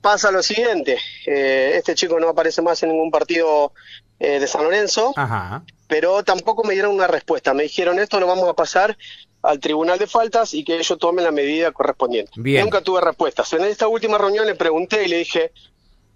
Pasa 0.00 0.30
lo 0.30 0.42
siguiente, 0.42 0.98
eh, 1.26 1.72
este 1.76 1.94
chico 1.94 2.18
no 2.20 2.28
aparece 2.28 2.60
más 2.62 2.82
en 2.82 2.90
ningún 2.90 3.10
partido 3.10 3.72
eh, 4.18 4.38
de 4.40 4.46
San 4.46 4.64
Lorenzo. 4.64 5.12
Ajá. 5.16 5.62
Pero 5.86 6.22
tampoco 6.22 6.64
me 6.64 6.74
dieron 6.74 6.94
una 6.94 7.06
respuesta. 7.06 7.54
Me 7.54 7.64
dijeron 7.64 7.98
esto 7.98 8.18
lo 8.20 8.26
vamos 8.26 8.48
a 8.48 8.54
pasar 8.54 8.96
al 9.42 9.60
Tribunal 9.60 9.98
de 9.98 10.06
Faltas 10.06 10.54
y 10.54 10.64
que 10.64 10.76
ellos 10.76 10.98
tomen 10.98 11.24
la 11.24 11.30
medida 11.30 11.70
correspondiente. 11.72 12.32
Bien. 12.36 12.64
Nunca 12.64 12.80
tuve 12.80 13.00
respuestas. 13.00 13.52
En 13.52 13.64
esta 13.64 13.86
última 13.88 14.16
reunión 14.18 14.46
le 14.46 14.54
pregunté 14.54 15.04
y 15.04 15.08
le 15.08 15.18
dije, 15.18 15.52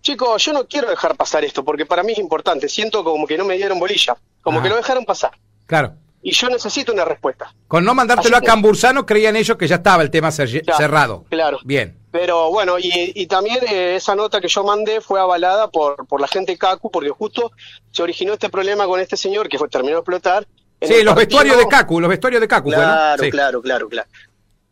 chicos, 0.01 0.43
yo 0.45 0.53
no 0.53 0.67
quiero 0.67 0.89
dejar 0.89 1.15
pasar 1.17 1.45
esto 1.45 1.65
porque 1.65 1.85
para 1.85 2.03
mí 2.03 2.13
es 2.13 2.19
importante. 2.19 2.69
Siento 2.69 3.05
como 3.05 3.27
que 3.27 3.37
no 3.37 3.45
me 3.45 3.57
dieron 3.57 3.79
bolilla, 3.79 4.17
como 4.43 4.59
Ajá. 4.59 4.65
que 4.65 4.71
lo 4.71 4.77
dejaron 4.77 5.05
pasar. 5.05 5.33
Claro. 5.67 5.95
Y 6.23 6.33
yo 6.33 6.49
necesito 6.49 6.93
una 6.93 7.05
respuesta. 7.05 7.55
Con 7.69 7.85
no 7.85 7.95
mandártelo 7.95 8.37
Así 8.39 8.45
a 8.47 8.49
Cambursano 8.49 9.05
creían 9.07 9.37
ellos 9.37 9.57
que 9.57 9.69
ya 9.69 9.77
estaba 9.77 10.03
el 10.03 10.11
tema 10.11 10.29
cer- 10.31 10.63
Ya, 10.67 10.77
cerrado. 10.77 11.25
claro. 11.29 11.59
Bien. 11.65 11.98
Pero 12.11 12.51
bueno, 12.51 12.79
y, 12.79 12.91
y 13.15 13.27
también 13.27 13.59
eh, 13.69 13.97
esa 13.97 14.15
nota 14.15 14.41
que 14.41 14.49
yo 14.49 14.65
mandé 14.65 15.01
fue 15.03 15.21
avalada 15.21 15.71
por, 15.71 16.07
por 16.07 16.21
la 16.21 16.29
gente 16.29 16.53
de 16.53 16.59
CACU 16.59 16.91
porque 16.91 17.11
justo 17.11 17.53
se 17.91 18.03
originó 18.03 18.33
este 18.33 18.49
problema 18.49 18.87
con 18.87 18.99
este 18.99 19.17
señor 19.17 19.49
que 19.49 19.59
fue 19.59 19.69
terminó 19.69 19.97
de 19.97 20.01
explotar. 20.01 20.47
Sí, 20.81 21.03
los 21.03 21.15
partido- 21.15 21.15
vestuarios 21.17 21.59
de 21.59 21.69
Cacu, 21.69 22.01
los 22.01 22.09
vestuarios 22.09 22.41
de 22.41 22.49
Cacu. 22.49 22.71
Claro, 22.71 23.23
Sí. 23.25 23.31
claro, 23.31 23.61
claro, 23.61 23.89
claro. 23.89 24.09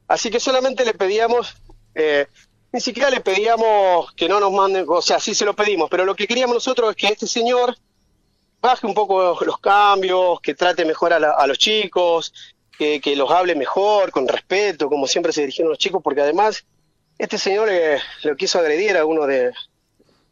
Así 0.09 0.31
que 0.31 0.41
solamente 0.41 0.85
le 0.85 0.95
pedíamos, 0.95 1.57
eh, 1.95 2.27
ni 2.73 2.81
siquiera 2.81 3.11
le 3.11 3.21
pedíamos 3.21 4.13
que 4.13 4.29
no 4.29 4.41
nos 4.41 4.53
manden, 4.53 4.87
o 4.89 5.03
sea, 5.03 5.19
sí 5.21 5.35
se 5.35 5.45
lo 5.45 5.55
pedimos, 5.55 5.91
pero 5.91 6.05
lo 6.05 6.15
que 6.15 6.27
queríamos 6.27 6.55
nosotros 6.55 6.91
es 6.91 6.97
que 6.97 7.09
este 7.09 7.27
señor 7.27 7.77
baje 8.63 8.87
un 8.87 8.95
poco 8.95 9.37
los 9.45 9.59
cambios, 9.59 10.41
que 10.41 10.55
trate 10.55 10.85
mejor 10.85 11.13
a, 11.13 11.19
la- 11.21 11.33
a 11.33 11.47
los 11.47 11.59
chicos, 11.59 12.33
que, 12.79 13.01
que 13.01 13.15
los 13.17 13.31
hable 13.31 13.55
mejor, 13.57 14.11
con 14.11 14.27
respeto, 14.29 14.89
como 14.89 15.07
siempre 15.07 15.33
se 15.33 15.43
dirigieron 15.43 15.71
los 15.71 15.79
chicos, 15.79 16.01
porque 16.03 16.21
además 16.23 16.65
este 17.19 17.39
señor 17.39 17.69
le, 17.69 17.99
le 18.23 18.37
quiso 18.37 18.59
agredir 18.59 18.97
a 18.97 19.05
uno 19.05 19.27
de, 19.27 19.53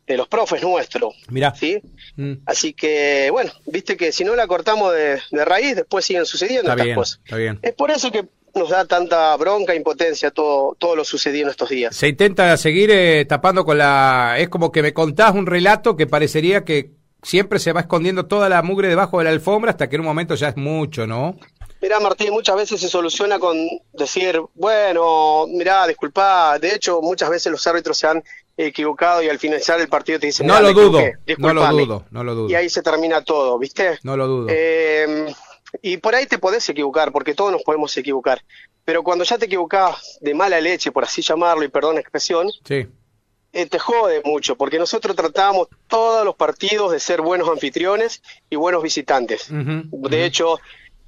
de 0.07 0.17
los 0.17 0.29
profes 0.29 0.63
nuestros, 0.63 1.15
Mirá. 1.29 1.55
¿sí? 1.55 1.81
Mm, 2.17 2.35
Así 2.47 2.73
que, 2.75 3.29
bueno, 3.31 3.53
viste 3.67 3.97
que 3.97 4.13
si 4.13 4.25
no 4.25 4.35
la 4.37 4.47
cortamos 4.47 4.93
de, 4.93 5.19
de 5.31 5.45
raíz, 5.45 5.77
después 5.77 6.05
siguen 6.05 6.27
sucediendo 6.27 6.63
Está 6.71 6.73
estas 6.75 6.85
bien, 6.85 6.97
cosas. 6.97 7.21
está 7.25 7.37
bien. 7.37 7.59
Es 7.63 7.73
por 7.73 7.91
eso 7.91 8.11
que 8.13 8.25
nos 8.55 8.69
da 8.71 8.85
tanta 8.85 9.35
bronca, 9.37 9.75
impotencia 9.75 10.31
todo, 10.31 10.77
todo 10.79 10.95
lo 10.95 11.05
sucedido 11.05 11.45
en 11.47 11.51
estos 11.51 11.69
días. 11.71 11.97
Se 11.97 12.07
intenta 12.09 12.57
seguir 12.57 12.91
eh, 12.93 13.25
tapando 13.25 13.65
con 13.65 13.79
la... 13.79 14.37
Es 14.39 14.49
como 14.49 14.71
que 14.71 14.81
me 14.83 14.93
contás 14.93 15.35
un 15.35 15.47
relato 15.47 15.97
que 15.97 16.07
parecería 16.07 16.65
que 16.65 16.91
siempre 17.23 17.59
se 17.59 17.73
va 17.73 17.81
escondiendo 17.81 18.27
toda 18.27 18.49
la 18.49 18.63
mugre 18.63 18.87
debajo 18.87 19.19
de 19.19 19.25
la 19.25 19.31
alfombra 19.31 19.71
hasta 19.73 19.89
que 19.89 19.97
en 19.97 20.03
un 20.03 20.07
momento 20.07 20.35
ya 20.37 20.51
es 20.51 20.57
mucho, 20.57 21.07
¿no? 21.07 21.37
Mirá, 21.85 22.01
Martín, 22.01 22.31
muchas 22.31 22.57
veces 22.57 22.81
se 22.81 22.89
soluciona 22.89 23.39
con 23.39 23.59
decir, 23.93 24.41
bueno, 24.55 25.47
mirá, 25.49 25.87
disculpa. 25.87 26.59
De 26.59 26.75
hecho, 26.75 27.03
muchas 27.03 27.29
veces 27.29 27.53
los 27.53 27.67
árbitros 27.67 27.99
se 27.99 28.07
han 28.07 28.25
equivocado 28.57 29.23
y 29.23 29.29
al 29.29 29.39
finalizar 29.39 29.79
el 29.79 29.89
partido 29.89 30.19
te 30.19 30.29
dicen, 30.29 30.47
no 30.47 30.59
lo 30.63 30.73
dudo, 30.73 30.99
no 31.37 31.53
lo 31.53 31.69
dudo, 31.69 32.07
no 32.11 32.25
lo 32.25 32.35
dudo. 32.35 32.49
Y 32.49 32.55
ahí 32.55 32.71
se 32.71 32.81
termina 32.81 33.23
todo, 33.23 33.59
¿viste? 33.59 33.99
No 34.03 34.17
lo 34.17 34.27
dudo. 34.27 34.47
Eh, 34.49 35.27
y 35.83 35.99
por 35.99 36.15
ahí 36.15 36.25
te 36.25 36.39
podés 36.39 36.67
equivocar, 36.71 37.13
porque 37.13 37.35
todos 37.35 37.53
nos 37.53 37.63
podemos 37.63 37.95
equivocar. 37.99 38.43
Pero 38.87 39.03
cuando 39.03 39.25
ya 39.25 39.37
te 39.37 39.45
equivocás 39.45 40.17
de 40.23 40.33
mala 40.33 40.59
leche, 40.63 40.91
por 40.91 41.05
así 41.05 41.21
llamarlo, 41.21 41.65
y 41.65 41.69
perdón 41.69 41.97
la 41.97 42.01
expresión, 42.01 42.49
sí. 42.67 42.87
Eh, 43.57 43.67
te 43.67 43.79
jode 43.79 44.21
mucho, 44.25 44.57
porque 44.57 44.81
nosotros 44.81 45.15
tratamos 45.15 45.69
todos 45.87 46.25
los 46.25 46.35
partidos 46.35 46.91
de 46.91 46.99
ser 46.99 47.21
buenos 47.21 47.49
anfitriones 47.49 48.21
y 48.51 48.57
buenos 48.57 48.83
visitantes. 48.83 49.47
de 49.49 50.25
hecho, 50.25 50.59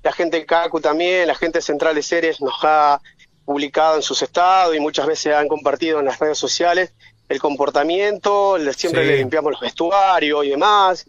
la 0.06 0.12
gente 0.12 0.36
de 0.36 0.46
CACU 0.46 0.80
también, 0.80 1.26
la 1.26 1.34
gente 1.34 1.58
de 1.58 1.62
Central 1.62 1.96
de 1.96 2.02
Series 2.02 2.40
nos 2.40 2.54
ha 2.62 3.00
publicado 3.44 3.96
en 3.96 4.02
sus 4.02 4.22
estados 4.22 4.76
y 4.76 4.78
muchas 4.78 5.04
veces 5.04 5.34
han 5.34 5.48
compartido 5.48 5.98
en 5.98 6.04
las 6.04 6.20
redes 6.20 6.38
sociales 6.38 6.92
el 7.28 7.40
comportamiento, 7.40 8.56
siempre 8.72 9.04
le 9.04 9.16
limpiamos 9.16 9.50
los 9.50 9.60
vestuarios 9.60 10.44
y 10.44 10.50
demás. 10.50 11.08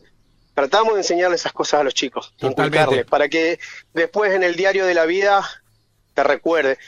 Tratamos 0.56 0.96
de 0.96 1.02
enseñarle 1.02 1.36
esas 1.36 1.54
cosas 1.54 1.82
a 1.82 1.84
los 1.84 1.94
chicos, 1.94 2.34
inculcarles, 2.42 3.06
para 3.06 3.30
que 3.30 3.60
después 3.94 4.34
en 4.34 4.42
el 4.42 4.56
diario 4.56 4.88
de 4.88 4.96
la 4.96 5.06
vida 5.06 5.48
te 6.16 6.24
recuerde 6.24 6.80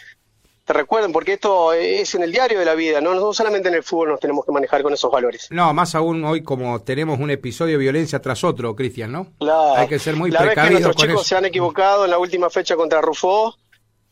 te 0.69 0.73
recuerden, 0.73 1.11
porque 1.11 1.33
esto 1.33 1.73
es 1.73 2.13
en 2.13 2.21
el 2.21 2.31
diario 2.31 2.59
de 2.59 2.65
la 2.65 2.75
vida, 2.75 3.01
¿no? 3.01 3.15
no 3.15 3.33
solamente 3.33 3.69
en 3.69 3.73
el 3.73 3.81
fútbol 3.81 4.09
nos 4.09 4.19
tenemos 4.19 4.45
que 4.45 4.51
manejar 4.51 4.83
con 4.83 4.93
esos 4.93 5.11
valores. 5.11 5.47
No, 5.49 5.73
más 5.73 5.95
aún 5.95 6.23
hoy 6.23 6.43
como 6.43 6.79
tenemos 6.83 7.19
un 7.19 7.31
episodio 7.31 7.71
de 7.71 7.79
violencia 7.79 8.21
tras 8.21 8.43
otro, 8.43 8.75
Cristian, 8.75 9.11
¿no? 9.11 9.33
Claro. 9.39 9.77
Hay 9.77 9.87
que 9.87 9.97
ser 9.97 10.15
muy 10.15 10.29
la 10.29 10.41
precavidos. 10.41 10.69
Vez 10.69 10.77
que 10.77 10.83
nuestros 10.83 11.07
chicos 11.07 11.25
se 11.25 11.35
han 11.35 11.45
equivocado 11.45 12.05
en 12.05 12.11
la 12.11 12.19
última 12.19 12.51
fecha 12.51 12.75
contra 12.75 13.01
Rufó, 13.01 13.55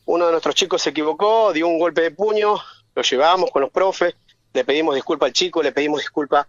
uno 0.05 0.25
de 0.25 0.31
nuestros 0.31 0.55
chicos 0.55 0.81
se 0.81 0.89
equivocó, 0.89 1.53
dio 1.53 1.67
un 1.67 1.77
golpe 1.77 2.01
de 2.01 2.09
puño, 2.09 2.55
lo 2.95 3.01
llevamos 3.03 3.51
con 3.51 3.61
los 3.61 3.69
profes, 3.69 4.15
le 4.51 4.65
pedimos 4.65 4.95
disculpa 4.95 5.27
al 5.27 5.33
chico, 5.33 5.61
le 5.61 5.71
pedimos 5.71 5.99
disculpa 5.99 6.47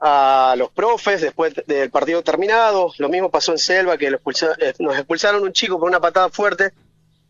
a 0.00 0.54
los 0.56 0.70
profes 0.70 1.20
después 1.20 1.52
del 1.66 1.90
partido 1.90 2.22
terminado. 2.22 2.90
Lo 2.96 3.10
mismo 3.10 3.30
pasó 3.30 3.52
en 3.52 3.58
Selva, 3.58 3.98
que 3.98 4.06
eh, 4.06 4.74
nos 4.78 4.96
expulsaron 4.96 5.42
un 5.42 5.52
chico 5.52 5.78
por 5.78 5.90
una 5.90 6.00
patada 6.00 6.30
fuerte 6.30 6.72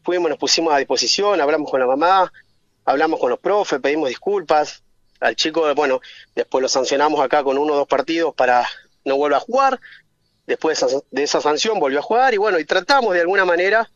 fuimos, 0.06 0.30
nos 0.30 0.38
pusimos 0.38 0.72
a 0.72 0.78
disposición, 0.78 1.40
hablamos 1.40 1.68
con 1.68 1.80
la 1.80 1.86
mamá, 1.86 2.32
hablamos 2.84 3.18
con 3.18 3.28
los 3.28 3.40
profes, 3.40 3.80
pedimos 3.80 4.08
disculpas. 4.08 4.82
Al 5.18 5.34
chico, 5.34 5.74
bueno, 5.74 6.00
después 6.34 6.62
lo 6.62 6.68
sancionamos 6.68 7.20
acá 7.20 7.42
con 7.42 7.58
uno 7.58 7.72
o 7.72 7.76
dos 7.76 7.88
partidos 7.88 8.34
para 8.34 8.66
no 9.04 9.16
vuelva 9.16 9.38
a 9.38 9.40
jugar. 9.40 9.80
Después 10.46 10.84
de 11.10 11.22
esa, 11.24 11.40
sanción 11.40 11.80
volvió 11.80 11.98
a 11.98 12.02
jugar 12.02 12.32
y 12.34 12.36
bueno, 12.36 12.60
y 12.60 12.64
tratamos 12.64 13.14
de 13.14 13.22
alguna 13.22 13.44
manera 13.44 13.90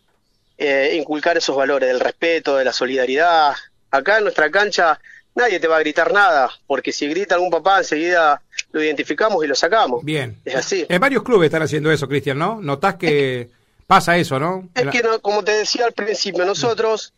eh, 0.59 0.97
inculcar 0.99 1.37
esos 1.37 1.55
valores 1.57 1.89
del 1.89 2.01
respeto, 2.01 2.57
de 2.57 2.65
la 2.65 2.73
solidaridad. 2.73 3.55
Acá 3.93 4.19
en 4.19 4.25
nuestra 4.25 4.51
cancha 4.51 4.99
nadie 5.37 5.61
te 5.61 5.69
va 5.69 5.77
a 5.77 5.81
gritar 5.81 6.13
nada, 6.13 6.51
porque 6.67 6.91
si 6.91 7.07
grita 7.07 7.37
algún 7.37 7.51
papá 7.51 7.79
enseguida 7.79 8.43
lo 8.73 8.83
identificamos 8.83 9.45
y 9.45 9.47
lo 9.47 9.55
sacamos. 9.55 10.05
Bien. 10.05 10.41
Es 10.45 10.57
así. 10.57 10.87
En 10.89 11.01
varios 11.01 11.23
clubes 11.23 11.47
están 11.47 11.63
haciendo 11.63 11.93
eso, 11.93 12.09
Cristian, 12.09 12.39
¿no? 12.39 12.61
Notás 12.61 12.97
que 12.97 13.49
Pasa 13.91 14.17
eso, 14.17 14.39
¿no? 14.39 14.69
Es 14.73 14.87
que, 14.87 15.03
como 15.21 15.43
te 15.43 15.51
decía 15.51 15.85
al 15.85 15.93
principio, 15.93 16.45
nosotros, 16.45 17.13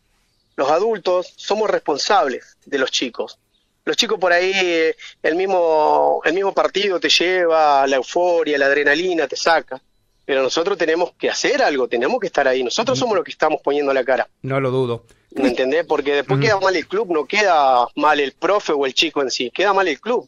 los 0.56 0.70
adultos, 0.70 1.30
somos 1.36 1.68
responsables 1.68 2.56
de 2.64 2.78
los 2.78 2.90
chicos. 2.90 3.38
Los 3.84 3.94
chicos 3.94 4.18
por 4.18 4.32
ahí, 4.32 4.52
eh, 4.54 4.96
el 5.22 5.36
mismo, 5.36 6.22
el 6.24 6.32
mismo 6.32 6.54
partido 6.54 6.98
te 6.98 7.10
lleva, 7.10 7.86
la 7.86 7.96
euforia, 7.96 8.56
la 8.56 8.64
adrenalina, 8.64 9.28
te 9.28 9.36
saca. 9.36 9.82
Pero 10.24 10.42
nosotros 10.42 10.78
tenemos 10.78 11.12
que 11.18 11.28
hacer 11.28 11.62
algo, 11.62 11.88
tenemos 11.88 12.18
que 12.18 12.28
estar 12.28 12.48
ahí. 12.48 12.64
Nosotros 12.64 12.98
somos 12.98 13.16
los 13.16 13.24
que 13.26 13.32
estamos 13.32 13.60
poniendo 13.62 13.92
la 13.92 14.02
cara. 14.02 14.26
No 14.40 14.58
lo 14.58 14.70
dudo. 14.70 15.04
¿Me 15.32 15.48
entendés? 15.48 15.84
Porque 15.84 16.14
después 16.14 16.40
queda 16.40 16.58
mal 16.58 16.74
el 16.74 16.86
club, 16.86 17.12
no 17.12 17.26
queda 17.26 17.86
mal 17.96 18.18
el 18.18 18.32
profe 18.32 18.72
o 18.72 18.86
el 18.86 18.94
chico 18.94 19.20
en 19.20 19.30
sí, 19.30 19.50
queda 19.50 19.74
mal 19.74 19.88
el 19.88 20.00
club. 20.00 20.26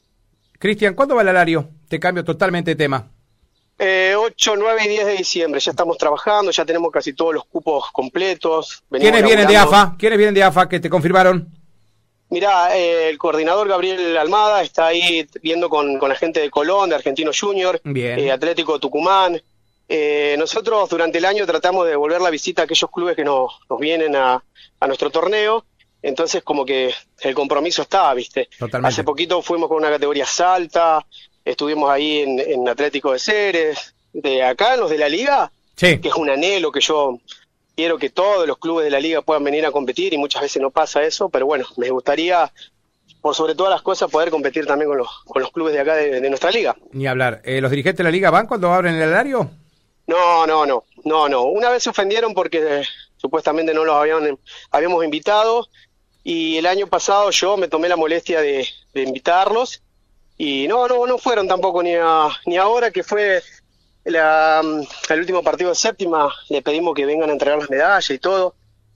Cristian, 0.58 0.92
¿cuándo 0.92 1.14
va 1.14 1.22
el 1.22 1.28
alario? 1.28 1.70
Te 1.88 1.98
cambio 1.98 2.22
totalmente 2.22 2.72
de 2.72 2.76
tema. 2.76 3.13
Eh, 3.78 4.14
8, 4.16 4.54
9 4.56 4.82
y 4.84 4.88
10 4.88 5.06
de 5.06 5.16
diciembre. 5.16 5.60
Ya 5.60 5.70
estamos 5.70 5.98
trabajando, 5.98 6.50
ya 6.50 6.64
tenemos 6.64 6.90
casi 6.92 7.12
todos 7.12 7.34
los 7.34 7.44
cupos 7.44 7.90
completos. 7.92 8.82
¿Quiénes 8.90 9.22
vienen 9.22 9.48
de 9.48 9.56
AFA? 9.56 9.96
¿Quiénes 9.98 10.18
vienen 10.18 10.34
de 10.34 10.42
AFA 10.42 10.68
que 10.68 10.80
te 10.80 10.88
confirmaron? 10.88 11.48
Mirá, 12.30 12.76
eh, 12.76 13.10
el 13.10 13.18
coordinador 13.18 13.68
Gabriel 13.68 14.16
Almada 14.16 14.62
está 14.62 14.86
ahí 14.86 15.26
viendo 15.42 15.68
con, 15.68 15.98
la 16.00 16.14
gente 16.14 16.40
de 16.40 16.50
Colón, 16.50 16.88
de 16.88 16.96
Argentino 16.96 17.30
Junior, 17.38 17.80
eh, 17.84 18.30
Atlético 18.30 18.78
Tucumán. 18.78 19.40
Eh, 19.88 20.34
nosotros 20.38 20.88
durante 20.88 21.18
el 21.18 21.26
año 21.26 21.46
tratamos 21.46 21.84
de 21.84 21.90
devolver 21.90 22.20
la 22.20 22.30
visita 22.30 22.62
a 22.62 22.64
aquellos 22.64 22.90
clubes 22.90 23.14
que 23.14 23.24
nos, 23.24 23.52
nos 23.68 23.78
vienen 23.78 24.16
a, 24.16 24.42
a 24.80 24.86
nuestro 24.86 25.10
torneo. 25.10 25.64
Entonces, 26.02 26.42
como 26.42 26.64
que 26.64 26.92
el 27.20 27.34
compromiso 27.34 27.82
está, 27.82 28.12
¿viste? 28.14 28.48
Totalmente. 28.58 28.88
Hace 28.88 29.04
poquito 29.04 29.40
fuimos 29.40 29.68
con 29.68 29.78
una 29.78 29.90
categoría 29.90 30.26
salta, 30.26 31.06
estuvimos 31.44 31.90
ahí 31.90 32.20
en, 32.20 32.68
Atlético 32.68 33.12
de 33.12 33.18
Ceres, 33.18 33.94
de 34.12 34.42
acá, 34.42 34.76
los 34.76 34.90
de 34.90 34.98
la 34.98 35.08
liga, 35.08 35.52
que 35.76 36.00
es 36.02 36.14
un 36.14 36.30
anhelo 36.30 36.72
que 36.72 36.80
yo 36.80 37.18
quiero 37.76 37.98
que 37.98 38.10
todos 38.10 38.46
los 38.46 38.58
clubes 38.58 38.84
de 38.84 38.90
la 38.90 39.00
liga 39.00 39.22
puedan 39.22 39.44
venir 39.44 39.66
a 39.66 39.72
competir 39.72 40.14
y 40.14 40.18
muchas 40.18 40.42
veces 40.42 40.62
no 40.62 40.70
pasa 40.70 41.02
eso, 41.02 41.28
pero 41.28 41.46
bueno, 41.46 41.66
me 41.76 41.90
gustaría, 41.90 42.50
por 43.20 43.34
sobre 43.34 43.54
todas 43.54 43.72
las 43.72 43.82
cosas, 43.82 44.10
poder 44.10 44.30
competir 44.30 44.66
también 44.66 44.88
con 44.88 44.98
los, 44.98 45.08
con 45.24 45.42
los 45.42 45.50
clubes 45.50 45.74
de 45.74 45.80
acá 45.80 45.94
de, 45.96 46.28
nuestra 46.28 46.50
liga. 46.50 46.76
Ni 46.92 47.06
hablar. 47.06 47.42
Eh, 47.44 47.60
¿Los 47.60 47.70
dirigentes 47.70 47.98
de 47.98 48.04
la 48.04 48.10
liga 48.10 48.30
van 48.30 48.46
cuando 48.46 48.72
abren 48.72 48.94
el 48.94 49.08
horario? 49.08 49.50
No, 50.06 50.46
no, 50.46 50.64
no, 50.66 50.84
no, 51.04 51.28
no. 51.28 51.42
Una 51.44 51.70
vez 51.70 51.82
se 51.82 51.90
ofendieron 51.90 52.34
porque 52.34 52.58
eh, 52.62 52.82
supuestamente 53.16 53.74
no 53.74 53.84
los 53.84 53.96
habían, 53.96 54.38
habíamos 54.70 55.04
invitado 55.04 55.68
y 56.22 56.56
el 56.56 56.66
año 56.66 56.86
pasado 56.86 57.30
yo 57.30 57.56
me 57.56 57.68
tomé 57.68 57.88
la 57.88 57.96
molestia 57.96 58.40
de 58.40 58.66
invitarlos 58.94 59.82
y 60.36 60.66
no, 60.68 60.88
no, 60.88 61.06
no 61.06 61.18
fueron 61.18 61.46
tampoco 61.46 61.82
ni, 61.82 61.92
ni 62.46 62.56
ahora 62.56 62.90
que 62.90 63.02
fue 63.02 63.42
la, 64.04 64.62
el 65.08 65.20
último 65.20 65.42
partido 65.42 65.70
de 65.70 65.76
séptima, 65.76 66.32
le 66.48 66.62
pedimos 66.62 66.94
que 66.94 67.06
vengan 67.06 67.30
a 67.30 67.32
entregar 67.32 67.58
las 67.58 67.70
medallas 67.70 68.10
y 68.10 68.18
todo. 68.18 68.54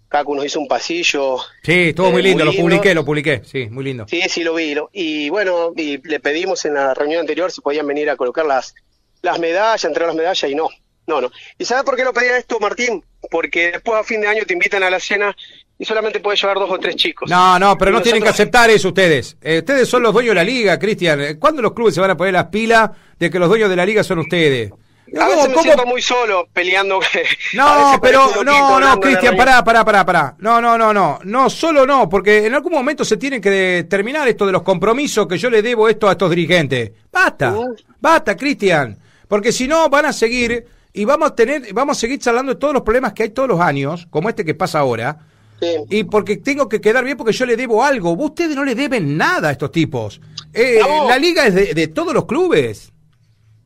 Cacu 0.08 0.34
nos 0.34 0.46
hizo 0.46 0.58
un 0.58 0.68
pasillo. 0.68 1.36
Sí, 1.62 1.90
estuvo 1.90 2.10
muy, 2.10 2.20
eh, 2.20 2.24
lindo, 2.24 2.44
lo 2.44 2.54
publiqué, 2.54 2.94
lo 2.94 3.04
publiqué, 3.04 3.42
sí, 3.44 3.68
muy 3.68 3.84
lindo. 3.84 4.06
Sí, 4.08 4.22
sí, 4.28 4.42
lo 4.42 4.54
vi. 4.54 4.74
y 4.92 5.28
bueno, 5.28 5.72
y 5.76 5.98
le 6.08 6.18
pedimos 6.18 6.64
en 6.64 6.74
la 6.74 6.94
reunión 6.94 7.20
anterior 7.20 7.52
si 7.52 7.60
podían 7.60 7.86
venir 7.86 8.08
a 8.08 8.16
colocar 8.16 8.46
las, 8.46 8.74
las 9.20 9.38
medallas, 9.38 9.84
entregar 9.84 10.08
las 10.08 10.16
medallas 10.16 10.50
y 10.50 10.54
no, 10.54 10.68
no, 11.06 11.20
no. 11.20 11.30
¿Y 11.58 11.64
sabes 11.66 11.84
por 11.84 11.96
qué 11.96 12.04
lo 12.04 12.14
pedía 12.14 12.38
esto, 12.38 12.58
Martín? 12.58 13.04
Porque 13.30 13.72
después 13.72 14.00
a 14.00 14.04
fin 14.04 14.22
de 14.22 14.28
año 14.28 14.44
te 14.46 14.54
invitan 14.54 14.82
a 14.82 14.90
la 14.90 14.98
cena 14.98 15.36
y 15.78 15.84
solamente 15.84 16.18
puedes 16.18 16.40
llevar 16.40 16.58
dos 16.58 16.70
o 16.70 16.78
tres 16.78 16.96
chicos. 16.96 17.30
No, 17.30 17.58
no, 17.58 17.78
pero 17.78 17.92
no 17.92 18.02
tienen 18.02 18.22
que 18.22 18.28
aceptar 18.28 18.68
eso 18.68 18.88
ustedes. 18.88 19.36
Eh, 19.40 19.58
ustedes 19.58 19.88
son 19.88 20.02
los 20.02 20.12
dueños 20.12 20.32
de 20.32 20.34
la 20.34 20.44
liga, 20.44 20.78
Cristian. 20.78 21.20
Eh, 21.20 21.38
¿Cuándo 21.38 21.62
los 21.62 21.72
clubes 21.72 21.94
se 21.94 22.00
van 22.00 22.10
a 22.10 22.16
poner 22.16 22.32
las 22.32 22.46
pilas 22.46 22.90
de 23.18 23.30
que 23.30 23.38
los 23.38 23.48
dueños 23.48 23.70
de 23.70 23.76
la 23.76 23.86
liga 23.86 24.02
son 24.02 24.18
ustedes? 24.18 24.72
A 25.18 25.26
veces 25.26 25.48
me 25.48 25.62
siento 25.62 25.86
muy 25.86 26.02
solo 26.02 26.48
peleando. 26.52 27.00
No, 27.54 27.98
pero 28.02 28.42
no, 28.44 28.80
no, 28.80 29.00
Cristian, 29.00 29.36
pará, 29.36 29.64
pará, 29.64 29.84
pará, 29.84 30.04
pará. 30.04 30.34
No, 30.38 30.60
no, 30.60 30.76
no, 30.76 30.92
no. 30.92 31.20
No, 31.24 31.48
solo 31.48 31.86
no, 31.86 32.08
porque 32.08 32.44
en 32.44 32.54
algún 32.54 32.72
momento 32.72 33.04
se 33.04 33.16
tiene 33.16 33.40
que 33.40 33.86
terminar 33.88 34.28
esto 34.28 34.44
de 34.44 34.52
los 34.52 34.62
compromisos 34.62 35.26
que 35.26 35.38
yo 35.38 35.48
le 35.48 35.62
debo 35.62 35.88
esto 35.88 36.08
a 36.08 36.12
estos 36.12 36.28
dirigentes. 36.30 36.90
Basta, 37.10 37.54
basta, 38.00 38.36
Cristian. 38.36 38.98
Porque 39.26 39.52
si 39.52 39.66
no 39.66 39.88
van 39.88 40.06
a 40.06 40.12
seguir 40.12 40.66
y 40.92 41.04
vamos 41.04 41.30
a 41.30 41.34
tener, 41.34 41.72
vamos 41.72 41.96
a 41.96 42.00
seguir 42.00 42.18
charlando 42.18 42.54
de 42.54 42.60
todos 42.60 42.74
los 42.74 42.82
problemas 42.82 43.12
que 43.12 43.22
hay 43.22 43.30
todos 43.30 43.48
los 43.48 43.60
años, 43.60 44.06
como 44.10 44.28
este 44.28 44.44
que 44.44 44.54
pasa 44.54 44.80
ahora 44.80 45.18
y 45.60 46.04
porque 46.04 46.36
tengo 46.36 46.68
que 46.68 46.80
quedar 46.80 47.04
bien 47.04 47.16
porque 47.16 47.32
yo 47.32 47.46
le 47.46 47.56
debo 47.56 47.82
algo. 47.82 48.12
Ustedes 48.12 48.54
no 48.54 48.64
le 48.64 48.74
deben 48.74 49.16
nada 49.16 49.48
a 49.48 49.52
estos 49.52 49.72
tipos. 49.72 50.20
Eh, 50.52 50.80
la 51.06 51.18
liga 51.18 51.46
es 51.46 51.74
de, 51.74 51.88
todos 51.88 52.14
los 52.14 52.26
clubes. 52.26 52.92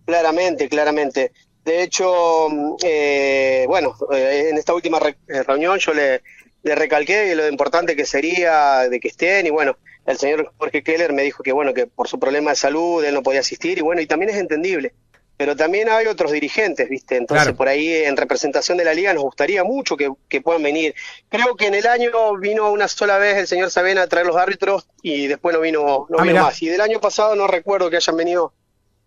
Claramente, 0.05 0.69
claramente. 0.69 1.33
De 1.65 1.83
hecho, 1.83 2.49
mm, 2.51 2.77
eh, 2.83 3.65
bueno, 3.69 3.95
eh, 4.13 4.49
en 4.51 4.59
esta 4.59 4.75
última 4.75 4.99
reunión 5.47 5.79
yo 5.79 5.95
le, 5.95 6.23
le 6.63 6.75
recalqué 6.75 7.35
lo 7.35 7.49
importante 7.49 7.95
que 7.95 8.05
sería 8.05 8.89
de 8.89 8.99
que 8.99 9.09
estén 9.09 9.47
y 9.47 9.51
bueno, 9.51 9.77
el 10.07 10.19
señor 10.19 10.53
Jorge 10.59 10.83
Keller 10.83 11.13
me 11.13 11.23
dijo 11.23 11.43
que 11.43 11.53
bueno, 11.53 11.73
que 11.73 11.87
por 11.87 12.09
su 12.09 12.19
problema 12.19 12.51
de 12.51 12.57
salud 12.57 13.05
él 13.05 13.15
no 13.15 13.23
podía 13.23 13.41
asistir 13.41 13.79
y 13.79 13.83
bueno, 13.83 14.01
y 14.01 14.07
también 14.07 14.31
es 14.31 14.37
entendible 14.37 14.93
pero 15.37 15.57
también 15.57 15.89
hay 15.89 16.07
otros 16.07 16.33
dirigentes, 16.33 16.89
¿viste? 16.89 17.17
Entonces, 17.17 17.53
por 17.55 17.69
ahí 17.69 17.93
en 17.93 18.17
representación 18.17 18.79
de 18.79 18.85
la 18.85 18.95
liga 18.95 19.13
nos 19.13 19.25
gustaría 19.25 19.65
mucho 19.65 19.97
que, 19.97 20.41
puedan 20.41 20.63
venir. 20.63 20.95
Creo 21.29 21.57
que 21.57 21.67
en 21.67 21.75
el 21.75 21.87
año 21.87 22.11
vino 22.39 22.71
una 22.71 22.89
sola 22.89 23.19
vez 23.19 23.39
el 23.39 23.47
señor 23.47 23.71
Sabena 23.71 24.03
a 24.03 24.07
traer 24.07 24.27
los 24.27 24.37
árbitros 24.37 24.87
y 25.03 25.27
después 25.27 25.55
no 25.55 25.61
vino, 25.61 26.07
no 26.09 26.19
ah, 26.19 26.23
vino 26.23 26.43
más. 26.43 26.63
Y 26.63 26.69
del 26.69 26.81
año 26.81 27.01
pasado 27.01 27.35
no 27.35 27.47
recuerdo 27.47 27.91
que 27.91 27.97
hayan 27.97 28.17
venido, 28.17 28.53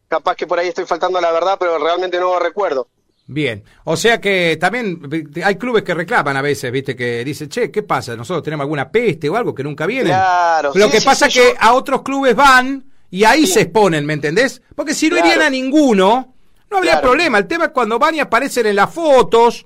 capaz 0.08 0.36
que 0.36 0.48
por 0.48 0.60
ahí 0.60 0.68
estoy 0.68 0.86
faltando 0.86 1.20
a 1.20 1.22
la 1.22 1.32
verdad, 1.32 1.58
pero 1.60 1.78
realmente 1.78 2.20
no 2.20 2.34
lo 2.34 2.40
recuerdo. 2.40 2.88
Bien, 3.28 3.64
o 3.86 3.98
sea 3.98 4.22
que 4.22 4.58
también 4.60 5.02
hay 5.44 5.56
clubes 5.56 5.84
que 5.84 5.96
reclaman 5.96 6.38
a 6.38 6.44
veces, 6.44 6.72
viste, 6.72 6.96
que 6.96 7.24
dicen, 7.26 7.50
che, 7.50 7.72
¿qué 7.72 7.82
pasa? 7.82 8.16
Nosotros 8.16 8.44
tenemos 8.44 8.66
alguna 8.66 8.92
peste 8.92 9.30
o 9.30 9.36
algo 9.36 9.56
que 9.56 9.64
nunca 9.64 9.88
viene. 9.88 10.10
Claro. 10.10 10.72
Lo 10.76 10.90
que 10.92 11.02
pasa 11.02 11.26
es 11.26 11.34
que 11.34 11.56
a 11.58 11.74
otros 11.74 12.04
clubes 12.04 12.36
van 12.36 12.84
y 13.16 13.24
ahí 13.24 13.48
se 13.48 13.62
exponen, 13.62 14.06
¿me 14.06 14.12
entendés? 14.12 14.62
Porque 14.76 14.94
si 14.94 15.10
no 15.10 15.18
irían 15.18 15.42
a 15.42 15.50
ninguno, 15.50 16.36
no 16.70 16.78
habría 16.78 17.00
problema. 17.00 17.38
El 17.38 17.48
tema 17.48 17.66
es 17.66 17.72
cuando 17.72 17.98
van 17.98 18.14
y 18.14 18.20
aparecen 18.20 18.66
en 18.66 18.76
las 18.76 18.94
fotos, 18.94 19.66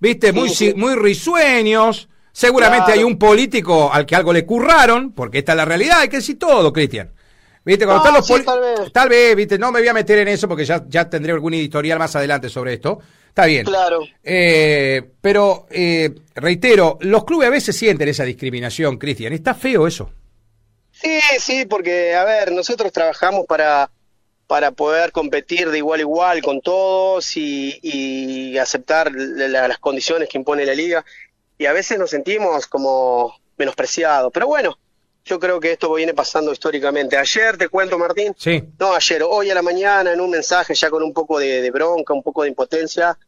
¿viste? 0.00 0.32
Muy, 0.32 0.50
muy 0.74 0.96
risueños. 0.96 2.08
Seguramente 2.32 2.90
hay 2.90 3.04
un 3.04 3.16
político 3.16 3.88
al 3.92 4.04
que 4.04 4.16
algo 4.16 4.32
le 4.32 4.44
curraron, 4.44 5.12
porque 5.12 5.38
esta 5.38 5.52
es 5.52 5.56
la 5.58 5.64
realidad, 5.64 6.00
hay 6.00 6.08
que 6.08 6.16
decir 6.16 6.40
todo, 6.40 6.72
Cristian. 6.72 7.12
Viste, 7.64 7.84
cuando 7.84 8.02
están 8.02 8.14
los 8.14 8.44
tal, 8.44 8.60
vez. 8.60 8.92
tal 8.92 9.08
vez, 9.08 9.36
viste, 9.36 9.60
no 9.60 9.70
me 9.70 9.78
voy 9.78 9.88
a 9.88 9.94
meter 9.94 10.18
en 10.18 10.26
eso 10.26 10.48
porque 10.48 10.64
ya, 10.64 10.84
ya 10.88 11.08
tendré 11.08 11.30
algún 11.30 11.54
editorial 11.54 12.00
más 12.00 12.16
adelante 12.16 12.48
sobre 12.48 12.74
esto. 12.74 12.98
Está 13.28 13.46
bien. 13.46 13.64
Claro. 13.64 14.00
Eh, 14.24 15.08
pero, 15.20 15.68
eh, 15.70 16.12
reitero, 16.34 16.98
los 17.02 17.24
clubes 17.24 17.46
a 17.46 17.50
veces 17.52 17.76
sienten 17.76 18.08
esa 18.08 18.24
discriminación, 18.24 18.98
Cristian. 18.98 19.32
Está 19.34 19.54
feo 19.54 19.86
eso. 19.86 20.10
Sí, 21.00 21.20
sí, 21.38 21.66
porque, 21.66 22.14
a 22.14 22.24
ver, 22.24 22.52
nosotros 22.52 22.92
trabajamos 22.92 23.46
para, 23.46 23.90
para 24.46 24.72
poder 24.72 25.12
competir 25.12 25.70
de 25.70 25.78
igual 25.78 26.00
a 26.00 26.02
igual 26.02 26.42
con 26.42 26.60
todos 26.60 27.36
y, 27.36 27.78
y 27.82 28.58
aceptar 28.58 29.12
las 29.12 29.78
condiciones 29.78 30.28
que 30.28 30.38
impone 30.38 30.66
la 30.66 30.74
liga. 30.74 31.04
Y 31.56 31.66
a 31.66 31.72
veces 31.72 31.98
nos 31.98 32.10
sentimos 32.10 32.66
como 32.66 33.34
menospreciados. 33.56 34.32
Pero 34.32 34.46
bueno, 34.46 34.78
yo 35.24 35.38
creo 35.38 35.60
que 35.60 35.72
esto 35.72 35.92
viene 35.92 36.14
pasando 36.14 36.52
históricamente. 36.52 37.16
Ayer, 37.16 37.56
te 37.58 37.68
cuento, 37.68 37.98
Martín. 37.98 38.34
Sí. 38.36 38.62
No, 38.78 38.94
ayer, 38.94 39.22
hoy 39.22 39.50
a 39.50 39.54
la 39.54 39.62
mañana, 39.62 40.12
en 40.12 40.20
un 40.20 40.30
mensaje 40.30 40.74
ya 40.74 40.90
con 40.90 41.02
un 41.02 41.12
poco 41.12 41.38
de, 41.38 41.70
bronca, 41.70 42.14
un 42.14 42.22
poco 42.22 42.42
de 42.42 42.48
impotencia, 42.48 43.18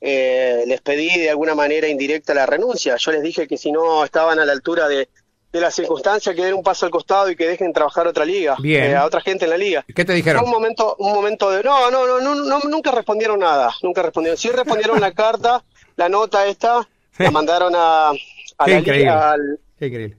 eh, 0.00 0.64
les 0.66 0.80
pedí 0.82 1.18
de 1.18 1.30
alguna 1.30 1.54
manera 1.54 1.88
indirecta 1.88 2.34
la 2.34 2.46
renuncia. 2.46 2.96
Yo 2.96 3.10
les 3.12 3.22
dije 3.22 3.48
que 3.48 3.56
si 3.56 3.72
no 3.72 4.04
estaban 4.04 4.38
a 4.38 4.44
la 4.44 4.52
altura 4.52 4.86
de, 4.86 5.08
de 5.52 5.60
la 5.60 5.70
circunstancia 5.70 6.34
que 6.34 6.44
den 6.44 6.54
un 6.54 6.62
paso 6.62 6.86
al 6.86 6.92
costado 6.92 7.30
y 7.30 7.36
que 7.36 7.46
dejen 7.46 7.72
trabajar 7.72 8.06
a 8.06 8.10
otra 8.10 8.24
liga, 8.24 8.56
Bien. 8.58 8.90
Eh, 8.90 8.96
a 8.96 9.06
otra 9.06 9.20
gente 9.20 9.44
en 9.44 9.50
la 9.50 9.56
liga. 9.56 9.84
¿Qué 9.94 10.04
te 10.04 10.12
dijeron? 10.12 10.44
un 10.44 10.50
momento, 10.50 10.96
un 10.98 11.12
momento 11.12 11.50
de 11.50 11.62
no, 11.62 11.90
no, 11.90 12.20
no, 12.20 12.34
no, 12.34 12.60
nunca 12.60 12.90
respondieron 12.90 13.38
nada, 13.38 13.74
nunca 13.82 14.02
respondieron. 14.02 14.36
Sí 14.36 14.50
respondieron 14.50 15.00
la 15.00 15.12
carta, 15.14 15.64
la 15.96 16.08
nota 16.08 16.46
esta, 16.46 16.86
la 17.18 17.30
mandaron 17.30 17.72
a, 17.74 18.10
a 18.10 18.68
la 18.68 18.80
liga. 18.80 19.36
Qué 19.78 19.86
increíble. 19.86 20.16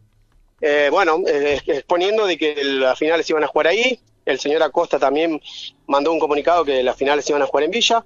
Eh, 0.60 0.90
bueno, 0.92 1.20
eh, 1.28 1.62
exponiendo 1.68 2.26
de 2.26 2.38
que 2.38 2.64
las 2.64 2.98
finales 2.98 3.30
iban 3.30 3.44
a 3.44 3.48
jugar 3.48 3.68
ahí. 3.68 4.00
El 4.26 4.40
señor 4.40 4.62
Acosta 4.64 5.00
también 5.00 5.40
mandó 5.86 6.12
un 6.12 6.20
comunicado 6.20 6.66
que 6.66 6.84
las 6.84 6.98
finales 6.98 7.30
iban 7.30 7.42
a 7.42 7.46
jugar 7.46 7.64
en 7.66 7.72
Villa. 7.72 8.04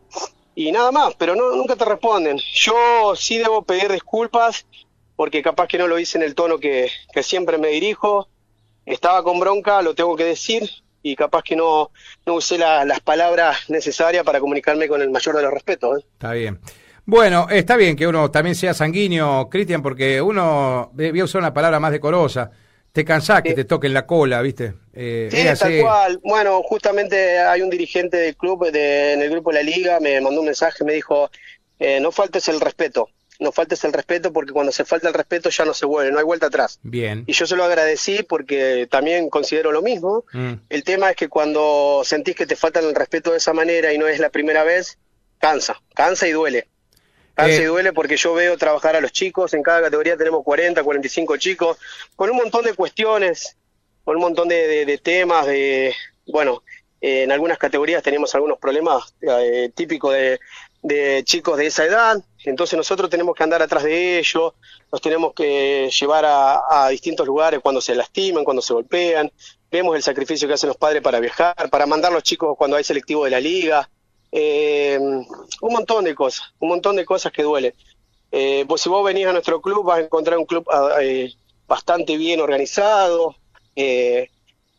Y 0.54 0.72
nada 0.72 0.92
más, 0.92 1.16
pero 1.16 1.36
no, 1.36 1.56
nunca 1.56 1.76
te 1.76 1.86
responden. 1.86 2.38
Yo 2.54 3.16
sí 3.16 3.38
debo 3.38 3.62
pedir 3.62 3.92
disculpas 3.92 4.66
porque 5.16 5.42
capaz 5.42 5.68
que 5.68 5.78
no 5.78 5.88
lo 5.88 6.00
hice 6.00 6.18
en 6.18 6.24
el 6.24 6.36
tono 6.36 6.58
que, 6.58 6.90
siempre 7.22 7.58
me 7.58 7.70
dirijo. 7.70 8.28
Estaba 8.86 9.24
con 9.24 9.40
bronca, 9.40 9.82
lo 9.82 9.94
tengo 9.94 10.16
que 10.16 10.26
decir, 10.26 10.68
y 11.04 11.16
capaz 11.16 11.44
que 11.44 11.56
no, 11.56 11.92
no 12.26 12.36
usé 12.36 12.58
las 12.58 13.00
palabras 13.02 13.70
necesarias 13.70 14.24
para 14.24 14.40
comunicarme 14.40 14.88
con 14.88 15.02
el 15.02 15.12
mayor 15.12 15.36
de 15.36 15.44
los 15.44 15.54
respetos. 15.54 16.00
¿eh? 16.00 16.06
Está 16.14 16.34
bien. 16.34 16.60
Bueno, 17.06 17.48
está 17.50 17.76
bien 17.76 17.96
que 17.96 18.08
uno 18.08 18.32
también 18.32 18.56
sea 18.56 18.74
sanguíneo, 18.74 19.50
Cristian, 19.50 19.82
porque 19.82 20.22
uno, 20.22 20.92
voy 20.94 21.20
a 21.20 21.24
usar 21.24 21.40
una 21.40 21.54
palabra 21.54 21.80
más 21.80 21.92
decorosa, 21.92 22.52
te 22.92 23.06
cansás 23.06 23.42
que 23.42 23.54
te 23.54 23.66
toquen 23.66 23.94
la 23.94 24.06
cola, 24.06 24.42
¿viste? 24.42 24.74
Eh, 24.94 25.30
sí, 25.32 25.60
tal 25.60 25.82
cual. 25.82 26.20
Bueno, 26.24 26.62
justamente 26.64 27.40
hay 27.40 27.62
un 27.62 27.70
dirigente 27.70 28.18
del 28.18 28.36
club, 28.36 28.72
de, 28.72 29.14
en 29.14 29.22
el 29.22 29.30
grupo 29.30 29.52
de 29.52 29.58
la 29.58 29.64
liga, 29.64 30.00
me 30.00 30.20
mandó 30.22 30.42
un 30.42 30.48
mensaje, 30.48 30.84
me 30.84 30.94
dijo, 30.94 31.30
eh, 31.80 32.00
no 32.00 32.12
faltes 32.12 32.48
el 32.50 32.60
respeto 32.60 33.10
no 33.42 33.52
faltes 33.52 33.84
el 33.84 33.92
respeto 33.92 34.32
porque 34.32 34.54
cuando 34.54 34.72
se 34.72 34.86
falta 34.86 35.08
el 35.08 35.16
respeto 35.16 35.50
ya 35.50 35.66
no 35.66 35.74
se 35.74 35.88
vuelve, 35.88 36.12
no 36.12 36.20
hay 36.20 36.24
vuelta 36.24 36.46
atrás. 36.46 36.80
Bien. 36.84 37.24
Y 37.26 37.34
yo 37.34 37.48
se 37.48 37.56
lo 37.56 37.64
agradecí 37.64 38.22
porque 38.22 38.88
también 38.90 39.30
considero 39.30 39.72
lo 39.72 39.82
mismo. 39.82 40.26
Mm. 40.32 40.54
El 40.70 40.84
tema 40.84 41.10
es 41.10 41.16
que 41.16 41.28
cuando 41.28 42.04
sentís 42.06 42.36
que 42.36 42.46
te 42.46 42.56
faltan 42.56 42.86
el 42.86 42.94
respeto 42.94 43.32
de 43.32 43.38
esa 43.38 43.52
manera 43.52 43.92
y 43.92 43.98
no 43.98 44.08
es 44.08 44.20
la 44.20 44.30
primera 44.30 44.64
vez, 44.64 45.00
cansa, 45.40 45.82
cansa 45.96 46.28
y 46.28 46.32
duele. 46.32 46.68
Cansa 47.34 47.62
y 47.62 47.64
eh. 47.64 47.68
duele 47.68 47.94
porque 47.94 48.16
yo 48.16 48.36
veo 48.36 48.58
trabajar 48.60 48.96
a 48.96 49.02
los 49.02 49.12
chicos, 49.12 49.56
en 49.56 49.64
cada 49.64 49.82
categoría 49.82 50.16
tenemos 50.16 50.44
40, 50.44 50.84
45 50.84 51.38
chicos, 51.38 51.78
con 52.16 52.30
un 52.30 52.38
montón 52.38 52.64
de 52.64 52.76
cuestiones, 52.76 53.58
con 54.04 54.18
un 54.18 54.22
montón 54.22 54.50
de, 54.50 55.00
temas, 55.02 55.48
de, 55.48 55.96
bueno, 56.28 56.62
en 57.00 57.32
algunas 57.32 57.58
categorías 57.58 58.04
tenemos 58.04 58.36
algunos 58.36 58.60
problemas 58.60 59.16
eh, 59.22 59.72
típicos 59.74 60.14
de, 60.14 60.40
de 60.82 61.24
chicos 61.24 61.58
de 61.58 61.68
esa 61.68 61.86
edad, 61.86 62.24
entonces 62.44 62.76
nosotros 62.76 63.10
tenemos 63.10 63.36
que 63.36 63.44
andar 63.44 63.62
atrás 63.62 63.84
de 63.84 64.18
ellos, 64.18 64.54
los 64.92 65.02
tenemos 65.02 65.34
que 65.34 65.90
llevar 65.90 66.26
a, 66.26 66.88
distintos 66.90 67.26
lugares 67.26 67.60
cuando 67.62 67.82
se 67.82 67.94
lastiman, 67.94 68.44
cuando 68.44 68.62
se 68.62 68.74
golpean, 68.74 69.32
vemos 69.70 69.96
el 69.96 70.02
sacrificio 70.02 70.48
que 70.48 70.56
hacen 70.56 70.70
los 70.70 70.78
padres 70.78 71.02
para 71.02 71.20
viajar, 71.20 71.70
para 71.70 71.86
mandar 71.86 72.12
los 72.12 72.24
chicos 72.24 72.56
cuando 72.58 72.78
hay 72.78 72.84
selectivo 72.84 73.26
de 73.26 73.32
la 73.32 73.40
liga, 73.40 73.90
eh, 74.32 74.98
un 75.00 75.74
montón 75.74 76.04
de 76.04 76.16
cosas, 76.16 76.54
un 76.60 76.70
montón 76.70 76.96
de 76.96 77.06
cosas 77.06 77.32
que 77.32 77.44
duelen. 77.44 77.74
Eh, 78.32 78.66
pues 78.68 78.82
si 78.82 78.90
vos 78.90 79.04
venís 79.04 79.28
a 79.28 79.34
nuestro 79.34 79.62
club 79.62 79.84
vas 79.84 80.00
a 80.00 80.02
encontrar 80.02 80.38
un 80.38 80.46
club 80.46 80.66
ah, 80.72 80.98
eh, 81.02 81.34
bastante 81.68 82.18
bien 82.18 82.40
organizado, 82.40 83.36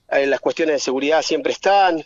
las 0.08 0.40
cuestiones 0.40 0.74
de 0.74 0.80
seguridad 0.80 1.22
siempre 1.22 1.52
están, 1.52 2.04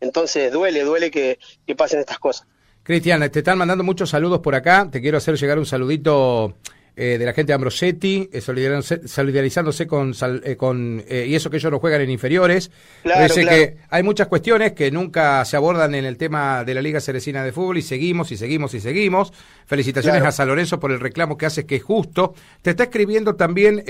entonces 0.00 0.52
duele, 0.52 0.82
duele 0.82 1.10
que 1.10 1.38
pasen 1.76 2.00
estas 2.00 2.18
cosas. 2.18 2.46
Cristian, 2.86 3.28
te 3.32 3.40
están 3.40 3.58
mandando 3.58 3.82
muchos 3.82 4.10
saludos 4.10 4.38
por 4.38 4.54
acá. 4.54 4.88
Te 4.88 5.00
quiero 5.00 5.18
hacer 5.18 5.36
llegar 5.36 5.58
un 5.58 5.66
saludito 5.66 6.54
eh, 6.96 7.18
de 7.18 7.24
la 7.26 7.34
gente 7.34 7.48
de 7.48 7.54
Ambrosetti, 7.54 8.28
eh, 8.32 8.40
solidarizándose, 8.40 9.86
con, 9.86 10.14
eh, 10.42 10.56
con 10.56 11.04
y 11.08 11.34
eso 11.34 11.50
que 11.50 11.58
ellos 11.58 11.70
no 11.70 11.78
juegan 11.78 12.00
en 12.00 12.10
inferiores. 12.10 12.70
Claro, 13.02 13.34
que 13.34 13.76
hay 13.90 14.02
muchas 14.02 14.28
cuestiones 14.28 14.72
que 14.72 14.90
nunca 14.90 15.44
se 15.44 15.56
abordan 15.56 15.94
en 15.94 16.06
el 16.06 16.16
tema 16.16 16.64
de 16.64 16.74
la 16.74 16.80
Liga 16.80 17.00
Ceresina 17.00 17.44
de 17.44 17.52
Fútbol 17.52 17.78
y 17.78 17.82
seguimos 17.82 18.32
y 18.32 18.36
seguimos 18.36 18.72
y 18.74 18.80
seguimos. 18.80 19.32
Felicitaciones 19.66 20.22
a 20.22 20.32
San 20.32 20.48
Lorenzo 20.48 20.80
por 20.80 20.90
el 20.90 20.98
reclamo 20.98 21.36
que 21.36 21.46
haces 21.46 21.66
que 21.66 21.76
es 21.76 21.82
justo. 21.82 22.34
Te 22.62 22.70
está 22.70 22.84
escribiendo 22.84 23.36
también 23.36 23.84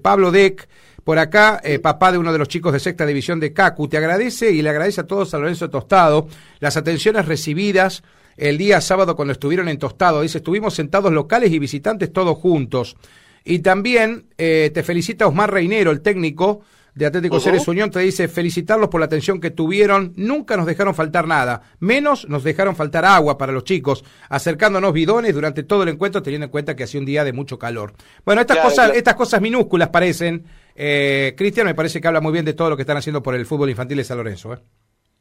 Pablo 0.00 0.30
Deck 0.30 0.68
por 1.08 1.18
acá, 1.18 1.58
eh, 1.64 1.78
papá 1.78 2.12
de 2.12 2.18
uno 2.18 2.34
de 2.34 2.38
los 2.38 2.48
chicos 2.48 2.70
de 2.70 2.78
sexta 2.78 3.06
división 3.06 3.40
de 3.40 3.54
CACU, 3.54 3.88
te 3.88 3.96
agradece 3.96 4.50
y 4.50 4.60
le 4.60 4.68
agradece 4.68 5.00
a 5.00 5.06
todos 5.06 5.32
a 5.32 5.38
Lorenzo 5.38 5.70
Tostado 5.70 6.28
las 6.60 6.76
atenciones 6.76 7.24
recibidas 7.24 8.02
el 8.38 8.56
día 8.56 8.80
sábado 8.80 9.16
cuando 9.16 9.32
estuvieron 9.32 9.68
en 9.68 9.78
Tostado. 9.78 10.22
Dice, 10.22 10.38
estuvimos 10.38 10.74
sentados 10.74 11.12
locales 11.12 11.52
y 11.52 11.58
visitantes 11.58 12.12
todos 12.12 12.38
juntos. 12.38 12.96
Y 13.44 13.58
también 13.60 14.26
eh, 14.38 14.70
te 14.72 14.82
felicita 14.82 15.26
Osmar 15.26 15.52
Reinero, 15.52 15.90
el 15.90 16.00
técnico 16.00 16.60
de 16.94 17.06
Atlético 17.06 17.38
Ceres 17.38 17.68
Unión, 17.68 17.90
te 17.92 18.00
dice 18.00 18.26
felicitarlos 18.26 18.88
por 18.88 19.00
la 19.00 19.06
atención 19.06 19.40
que 19.40 19.52
tuvieron, 19.52 20.12
nunca 20.16 20.56
nos 20.56 20.66
dejaron 20.66 20.96
faltar 20.96 21.28
nada, 21.28 21.62
menos 21.78 22.28
nos 22.28 22.42
dejaron 22.42 22.74
faltar 22.74 23.04
agua 23.04 23.38
para 23.38 23.52
los 23.52 23.62
chicos, 23.62 24.04
acercándonos 24.28 24.92
bidones 24.92 25.32
durante 25.32 25.62
todo 25.62 25.84
el 25.84 25.90
encuentro, 25.90 26.24
teniendo 26.24 26.46
en 26.46 26.50
cuenta 26.50 26.74
que 26.74 26.82
hacía 26.82 26.98
un 26.98 27.06
día 27.06 27.22
de 27.22 27.32
mucho 27.32 27.56
calor. 27.56 27.94
Bueno, 28.24 28.40
estas 28.40 28.58
cosas, 28.58 28.96
estas 28.96 29.14
cosas 29.14 29.40
minúsculas 29.40 29.90
parecen, 29.90 30.44
eh, 30.74 31.34
Cristian, 31.36 31.66
me 31.66 31.74
parece 31.76 32.00
que 32.00 32.08
habla 32.08 32.20
muy 32.20 32.32
bien 32.32 32.44
de 32.44 32.54
todo 32.54 32.70
lo 32.70 32.76
que 32.76 32.82
están 32.82 32.96
haciendo 32.96 33.22
por 33.22 33.36
el 33.36 33.46
fútbol 33.46 33.70
infantil 33.70 33.98
de 33.98 34.04
San 34.04 34.16
Lorenzo. 34.16 34.54
¿eh? 34.54 34.58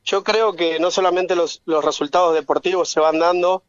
Yo 0.08 0.24
creo 0.24 0.56
que 0.56 0.80
no 0.80 0.89
solamente 0.89 1.36
los, 1.36 1.62
los 1.65 1.84
resultados 1.84 2.34
deportivos 2.34 2.89
se 2.89 3.02
van 3.02 3.20
dando, 3.20 3.63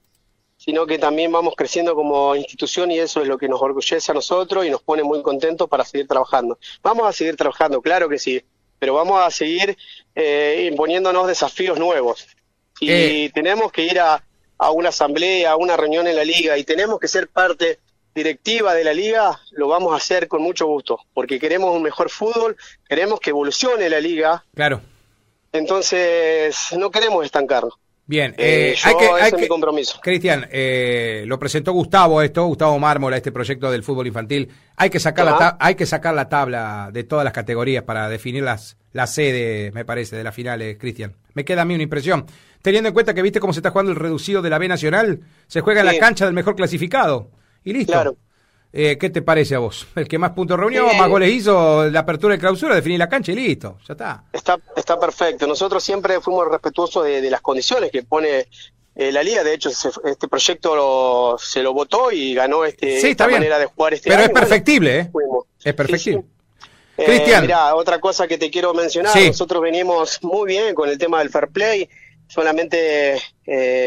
sino 0.57 0.87
que 0.87 0.97
también 0.97 1.33
vamos 1.33 1.55
creciendo 1.57 1.97
como 1.97 2.37
institución 2.37 2.93
y 2.93 2.99
eso 3.01 3.21
es 3.21 3.27
lo 3.27 3.39
que 3.39 3.49
nos 3.49 3.61
orgullece 3.61 4.13
a 4.13 4.15
nosotros 4.15 4.65
y 4.65 4.71
nos 4.71 4.81
pone 4.81 5.03
muy 5.03 5.21
contentos 5.21 5.69
para 5.69 5.85
seguir 5.85 6.07
trabajando. 6.07 6.57
Vamos 6.81 7.09
a 7.09 7.13
seguir 7.13 7.37
trabajando, 7.37 7.83
claro 7.83 8.09
que 8.09 8.21
sí, 8.21 8.41
pero 8.79 8.95
vamos 8.95 9.21
a 9.21 9.33
seguir 9.33 9.77
eh, 10.15 10.69
imponiéndonos 10.71 11.27
desafíos 11.27 11.77
nuevos. 11.77 12.29
Y 12.79 12.91
eh. 12.91 13.31
tenemos 13.35 13.73
que 13.73 13.83
ir 13.83 13.99
a, 13.99 14.23
a 14.59 14.71
una 14.71 14.91
asamblea, 14.91 15.51
a 15.51 15.57
una 15.57 15.77
reunión 15.77 16.07
en 16.07 16.15
la 16.15 16.25
liga 16.25 16.57
y 16.57 16.63
tenemos 16.63 17.01
que 17.01 17.09
ser 17.09 17.27
parte 17.27 17.81
directiva 18.15 18.75
de 18.75 18.85
la 18.85 18.93
liga, 18.93 19.41
lo 19.51 19.67
vamos 19.67 19.93
a 19.93 19.97
hacer 19.97 20.29
con 20.29 20.43
mucho 20.43 20.67
gusto, 20.67 21.01
porque 21.15 21.41
queremos 21.41 21.75
un 21.75 21.83
mejor 21.83 22.11
fútbol, 22.11 22.57
queremos 22.89 23.19
que 23.19 23.31
evolucione 23.31 23.91
la 23.91 24.01
liga. 24.01 24.45
Claro. 24.55 24.81
Entonces, 25.53 26.57
no 26.77 26.91
queremos 26.91 27.25
estancarnos. 27.25 27.75
Bien, 28.09 28.35
eh, 28.39 28.73
eh 28.75 28.77
hay 28.85 28.95
que, 28.97 29.07
hay 29.07 29.33
mi 29.43 29.49
compromiso. 29.49 30.01
Cristian, 30.03 30.47
eh, 30.51 31.25
lo 31.27 31.39
presentó 31.39 31.73
Gustavo 31.73 32.23
esto, 32.23 32.47
Gustavo 32.47 32.79
Mármola, 32.79 33.19
este 33.19 33.33
proyecto 33.33 33.71
del 33.71 33.83
fútbol 33.83 34.07
infantil. 34.07 34.49
Hay 34.77 34.89
que 34.89 34.99
sacar 34.99 35.27
la 35.27 35.59
hay 35.61 35.75
que 35.75 35.85
sacar 35.85 36.15
la 36.15 36.27
tabla 36.27 36.89
de 36.91 37.05
todas 37.05 37.23
las 37.23 37.35
categorías 37.35 37.85
para 37.85 38.09
definir 38.09 38.45
las, 38.45 38.79
la 38.93 39.07
sede, 39.07 39.73
me 39.73 39.85
parece, 39.85 40.17
de 40.17 40.25
las 40.25 40.35
finales, 40.35 40.79
Cristian. 40.79 41.17
Me 41.35 41.45
queda 41.45 41.63
a 41.63 41.65
mí 41.67 41.75
una 41.75 41.83
impresión. 41.83 42.25
Teniendo 42.63 42.89
en 42.89 42.95
cuenta 42.95 43.13
que 43.13 43.21
viste 43.21 43.41
cómo 43.41 43.53
se 43.53 43.59
está 43.59 43.71
jugando 43.73 43.93
el 43.93 43.99
reducido 43.99 44.41
de 44.41 44.49
la 44.49 44.59
B 44.59 44.69
Nacional, 44.69 45.21
se 45.47 45.61
juega 45.61 45.81
en 45.81 45.87
la 45.87 45.99
cancha 45.99 46.25
del 46.25 46.35
mejor 46.35 46.57
clasificado. 46.57 47.31
Y 47.63 47.75
listo. 47.75 47.93
Claro. 47.93 48.17
Eh, 48.73 48.99
¿Qué 48.99 49.09
te 49.11 49.23
parece 49.23 49.55
a 49.55 49.61
vos? 49.61 49.87
El 49.97 50.09
que 50.09 50.19
más 50.19 50.33
puntos 50.33 50.59
reunió, 50.59 50.93
más 50.95 51.09
goles 51.09 51.31
hizo, 51.31 51.89
la 51.89 52.01
apertura 52.01 52.35
y 52.35 52.39
clausura, 52.39 52.75
definir 52.75 52.99
la 52.99 53.09
cancha 53.09 53.33
y 53.33 53.37
listo, 53.37 53.79
ya 53.87 53.95
está. 53.95 54.25
Está, 54.33 54.59
está 54.77 55.01
perfecto. 55.01 55.47
Nosotros 55.47 55.83
siempre 55.83 56.21
fuimos 56.21 56.49
respetuosos 56.49 57.05
de, 57.05 57.31
las 57.31 57.41
condiciones 57.41 57.91
que 57.91 58.03
pone 58.03 58.47
eh, 58.95 59.13
la 59.13 59.23
liga. 59.23 59.43
De 59.43 59.55
hecho, 59.55 59.71
este 59.71 60.29
proyecto 60.29 61.37
se 61.39 61.63
lo 61.63 61.73
votó 61.73 62.13
y 62.13 62.35
ganó 62.35 62.65
este, 62.65 62.99
esta 63.09 63.29
manera 63.29 63.59
de 63.59 63.67
jugar 63.67 63.95
este 63.95 64.11
Pero 64.11 64.23
es 64.23 64.31
perfectible, 64.31 64.99
¿eh? 64.99 65.11
Es 65.65 65.75
perfectible. 65.75 66.25
Eh, 66.99 67.05
Cristian. 67.05 67.43
Mira, 67.43 67.75
otra 67.77 68.01
cosa 68.01 68.27
que 68.27 68.39
te 68.39 68.51
quiero 68.51 68.75
mencionar, 68.75 69.17
nosotros 69.17 69.63
venimos 69.63 70.19
muy 70.23 70.49
bien 70.49 70.75
con 70.75 70.89
el 70.89 70.99
tema 70.99 71.21
del 71.21 71.31
fair 71.31 71.49
play, 71.49 71.89
solamente 72.27 73.23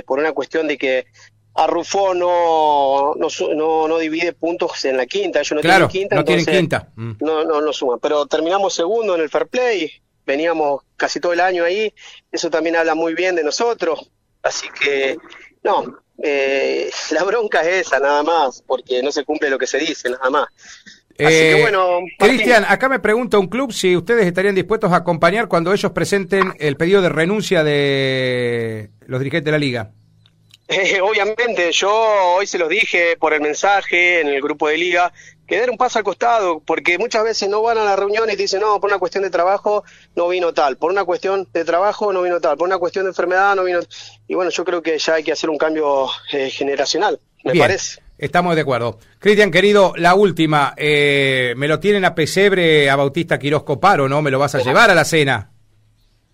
por 0.06 0.18
una 0.18 0.32
cuestión 0.32 0.68
de 0.68 0.78
que 0.78 1.06
a 1.54 1.68
Rufo 1.68 2.14
no, 2.14 3.14
no, 3.16 3.88
no, 3.88 3.98
divide 3.98 4.34
puntos 4.34 4.86
en 4.86 4.98
la 4.98 5.06
quinta, 5.06 5.40
ellos 5.40 5.52
no 5.52 5.62
tienen 5.62 5.88
quinta, 5.88 6.16
no 6.16 6.24
tienen 6.24 6.46
quinta. 6.46 6.88
Mm. 6.96 7.12
No, 7.20 7.44
no, 7.44 7.62
no 7.62 7.74
suman, 7.74 8.00
pero 8.00 8.26
terminamos 8.26 8.74
segundo 8.74 9.16
en 9.16 9.22
el 9.22 9.30
fair 9.30 9.48
play, 9.48 9.92
veníamos 10.26 10.84
casi 10.96 11.20
todo 11.20 11.34
el 11.34 11.42
año 11.42 11.64
ahí, 11.64 11.94
eso 12.32 12.50
también 12.50 12.78
habla 12.78 12.96
muy 12.96 13.14
bien 13.16 13.36
de 13.36 13.44
nosotros, 13.44 14.10
así 14.42 14.68
que 14.82 15.18
no, 15.64 15.98
eh, 16.24 16.90
la 17.12 17.24
bronca 17.24 17.62
es 17.62 17.88
esa 17.88 18.00
nada 18.00 18.24
más, 18.24 18.64
porque 18.66 19.04
no 19.04 19.12
se 19.12 19.26
cumple 19.26 19.50
lo 19.50 19.58
que 19.58 19.68
se 19.68 19.78
dice 19.78 20.10
nada 20.10 20.30
más. 20.30 20.48
Así 21.20 21.28
que 21.28 21.60
eh, 21.60 21.62
bueno, 21.62 22.00
Cristian, 22.18 22.66
acá 22.68 22.90
me 22.90 23.00
pregunta 23.00 23.38
un 23.38 23.48
club 23.48 23.74
si 23.74 23.96
ustedes 23.96 24.26
estarían 24.26 24.56
dispuestos 24.56 24.92
a 24.92 24.98
acompañar 24.98 25.48
cuando 25.48 25.74
ellos 25.74 25.92
presenten 25.92 26.54
el 26.58 26.78
pedido 26.78 27.02
de 27.02 27.10
renuncia 27.10 27.64
de 27.64 28.90
los 29.06 29.20
dirigentes 29.20 29.46
de 29.46 29.52
la 29.52 29.60
liga. 29.60 29.92
Obviamente, 31.04 31.72
yo 31.72 31.92
hoy 32.36 32.48
se 32.48 32.58
los 32.58 32.70
dije 32.70 33.18
por 33.18 33.34
el 33.34 33.42
mensaje 33.42 34.22
en 34.22 34.28
el 34.28 34.42
grupo 34.42 34.68
de 34.70 34.78
liga, 34.78 35.12
que 35.48 35.60
dar 35.60 35.70
un 35.70 35.78
paso 35.78 36.00
al 36.00 36.06
costado, 36.06 36.62
porque 36.62 36.98
muchas 36.98 37.24
veces 37.24 37.50
no 37.50 37.62
van 37.62 37.78
a 37.78 37.84
la 37.84 37.96
reunión 37.96 38.30
y 38.30 38.36
dicen, 38.36 38.62
no, 38.62 38.80
por 38.80 38.90
una 38.90 39.00
cuestión 39.00 39.24
de 39.24 39.30
trabajo 39.30 39.84
no 40.16 40.30
vino 40.30 40.54
tal, 40.54 40.78
por 40.78 40.92
una 40.92 41.04
cuestión 41.04 41.48
de 41.52 41.66
trabajo 41.66 42.14
no 42.14 42.22
vino 42.22 42.40
tal, 42.40 42.56
por 42.58 42.68
una 42.68 42.78
cuestión 42.78 43.06
de 43.06 43.10
enfermedad 43.10 43.56
no 43.56 43.66
vino 43.66 43.80
Y 44.28 44.36
bueno, 44.36 44.50
yo 44.50 44.64
creo 44.64 44.82
que 44.82 44.98
ya 44.98 45.16
hay 45.16 45.24
que 45.24 45.34
hacer 45.34 45.50
un 45.50 45.58
cambio 45.58 46.08
eh, 46.32 46.50
generacional, 46.50 47.20
me 47.44 47.56
parece. 47.56 48.02
Estamos 48.18 48.56
de 48.56 48.62
acuerdo. 48.62 49.00
Cristian, 49.18 49.50
querido, 49.50 49.94
la 49.98 50.14
última. 50.14 50.76
Eh, 50.78 51.56
me 51.58 51.68
lo 51.68 51.80
tienen 51.80 52.06
a 52.06 52.14
Pesebre, 52.14 52.88
a 52.90 52.96
Bautista 52.96 53.40
Quiroz 53.40 53.64
Coparo, 53.64 54.08
¿no? 54.08 54.22
¿Me 54.22 54.30
lo 54.30 54.38
vas 54.38 54.54
a 54.54 54.60
llevar 54.60 54.92
a 54.92 54.96
la 54.96 55.06
cena? 55.06 55.51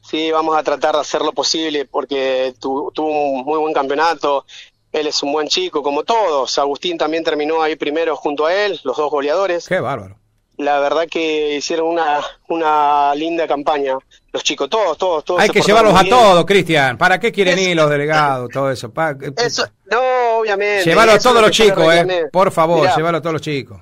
Sí, 0.10 0.32
vamos 0.32 0.58
a 0.58 0.64
tratar 0.64 0.96
de 0.96 1.02
hacer 1.02 1.22
lo 1.22 1.34
posible 1.34 1.84
porque 1.86 2.54
tuvo 2.62 2.92
un 2.96 3.44
muy 3.44 3.60
buen 3.60 3.74
campeonato. 3.74 4.46
Él 4.94 5.08
es 5.08 5.22
un 5.22 5.34
buen 5.34 5.50
chico, 5.50 5.84
como 5.84 6.04
todos. 6.04 6.58
Agustín 6.58 6.98
también 6.98 7.26
terminó 7.26 7.62
ahí 7.62 7.76
primero 7.76 8.16
junto 8.16 8.46
a 8.46 8.54
él, 8.54 8.80
los 8.86 8.96
dos 8.96 9.12
goleadores. 9.12 9.68
Qué 9.68 9.82
bárbaro. 9.82 10.18
La 10.56 10.80
verdad 10.80 11.08
que 11.12 11.58
hicieron 11.58 11.88
una, 11.88 12.22
una 12.48 13.14
linda 13.16 13.48
campaña. 13.48 13.98
Los 14.32 14.44
chicos, 14.44 14.70
todos, 14.70 14.98
todos, 14.98 15.26
todos. 15.26 15.42
Hay 15.42 15.50
que 15.50 15.62
llevarlos 15.62 15.94
a 15.94 16.06
todos, 16.06 16.46
Cristian. 16.46 16.98
¿Para 16.98 17.20
qué 17.20 17.34
quieren 17.34 17.60
ir 17.60 17.76
los 17.76 17.90
delegados, 17.90 18.50
todo 18.50 18.72
eso? 18.72 18.92
eso 19.36 19.68
no, 19.92 20.38
obviamente. 20.40 20.86
Llévalo 20.86 21.12
a 21.12 21.20
todos 21.20 21.42
los 21.42 21.52
chicos, 21.52 21.94
eh. 21.94 22.30
Por 22.32 22.52
favor, 22.54 22.90
llévalo 22.96 23.18
a 23.18 23.22
todos 23.22 23.34
los 23.34 23.42
chicos. 23.42 23.82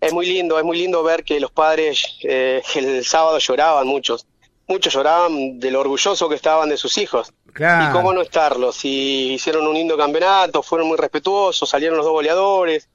Es 0.00 0.12
muy 0.12 0.26
lindo, 0.26 0.58
es 0.58 0.64
muy 0.64 0.78
lindo 0.78 1.02
ver 1.02 1.22
que 1.22 1.38
los 1.38 1.50
padres 1.50 2.16
eh, 2.22 2.62
el 2.74 3.04
sábado 3.04 3.38
lloraban 3.38 3.86
muchos 3.86 4.26
muchos 4.66 4.92
lloraban 4.92 5.58
de 5.58 5.70
lo 5.70 5.80
orgulloso 5.80 6.28
que 6.28 6.34
estaban 6.34 6.68
de 6.68 6.76
sus 6.76 6.98
hijos. 6.98 7.32
Y 7.58 7.92
cómo 7.92 8.12
no 8.12 8.20
estarlo, 8.20 8.70
si 8.70 9.32
hicieron 9.32 9.66
un 9.66 9.74
lindo 9.74 9.96
campeonato, 9.96 10.62
fueron 10.62 10.88
muy 10.88 10.98
respetuosos, 10.98 11.68
salieron 11.68 11.96
los 11.96 12.04
dos 12.04 12.12
goleadores. 12.12 12.88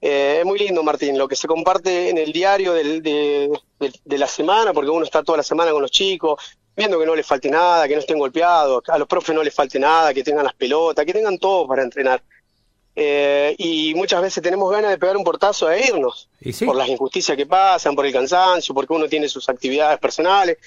Eh, 0.00 0.38
es 0.40 0.44
muy 0.44 0.58
lindo, 0.58 0.82
Martín, 0.82 1.18
lo 1.18 1.26
que 1.26 1.36
se 1.36 1.48
comparte 1.48 2.08
en 2.10 2.18
el 2.18 2.32
diario 2.32 2.74
del, 2.74 3.02
de, 3.02 3.48
la 4.18 4.26
semana, 4.26 4.72
porque 4.72 4.90
uno 4.90 5.04
está 5.04 5.22
toda 5.22 5.38
la 5.38 5.44
semana 5.44 5.72
con 5.72 5.82
los 5.82 5.90
chicos, 5.90 6.40
viendo 6.76 6.98
que 6.98 7.06
no 7.06 7.16
les 7.16 7.26
falte 7.26 7.48
nada, 7.48 7.88
que 7.88 7.94
no 7.94 8.00
estén 8.00 8.18
golpeados, 8.18 8.82
a 8.88 8.98
los 8.98 9.08
profes 9.08 9.34
no 9.34 9.42
les 9.42 9.54
falte 9.54 9.78
nada, 9.78 10.14
que 10.14 10.22
tengan 10.22 10.44
las 10.44 10.54
pelotas, 10.54 11.04
que 11.04 11.12
tengan 11.12 11.38
todo 11.38 11.66
para 11.66 11.82
entrenar. 11.82 12.22
Eh, 12.94 13.54
y 13.58 13.94
muchas 13.94 14.20
veces 14.20 14.42
tenemos 14.42 14.70
ganas 14.70 14.90
de 14.90 14.98
pegar 14.98 15.16
un 15.16 15.24
portazo 15.24 15.70
e 15.70 15.86
irnos 15.86 16.28
por 16.66 16.76
las 16.76 16.88
injusticias 16.88 17.36
que 17.36 17.46
pasan, 17.46 17.94
por 17.94 18.04
el 18.04 18.12
cansancio, 18.12 18.74
porque 18.74 18.92
uno 18.92 19.08
tiene 19.08 19.28
sus 19.28 19.48
actividades 19.48 19.98
personales 19.98 20.58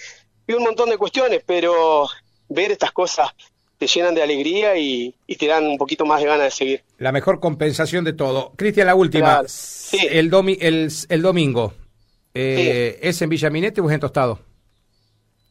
y 0.48 0.54
un 0.54 0.64
montón 0.64 0.90
de 0.90 0.98
cuestiones, 0.98 1.44
pero 1.46 2.08
ver 2.50 2.72
estas 2.72 2.92
cosas 2.92 3.30
te 3.78 3.88
llenan 3.88 4.16
de 4.16 4.24
alegría 4.24 4.78
y, 4.78 5.14
te 5.38 5.48
dan 5.48 5.68
un 5.68 5.78
poquito 5.78 6.06
más 6.06 6.22
de 6.22 6.28
ganas 6.28 6.46
de 6.46 6.52
seguir. 6.52 6.84
La 6.98 7.12
mejor 7.12 7.40
compensación 7.40 8.06
de 8.06 8.14
todo. 8.14 8.54
Cristian, 8.56 8.88
la 8.88 8.96
última. 8.96 9.44
El, 9.92 10.92
el, 11.10 11.22
domingo, 11.22 11.74
eh, 12.34 13.00
¿es 13.02 13.22
en 13.22 13.30
Villaminete 13.30 13.82
o 13.82 13.90
es 13.90 13.94
en 13.94 14.00
Tostado? 14.00 14.40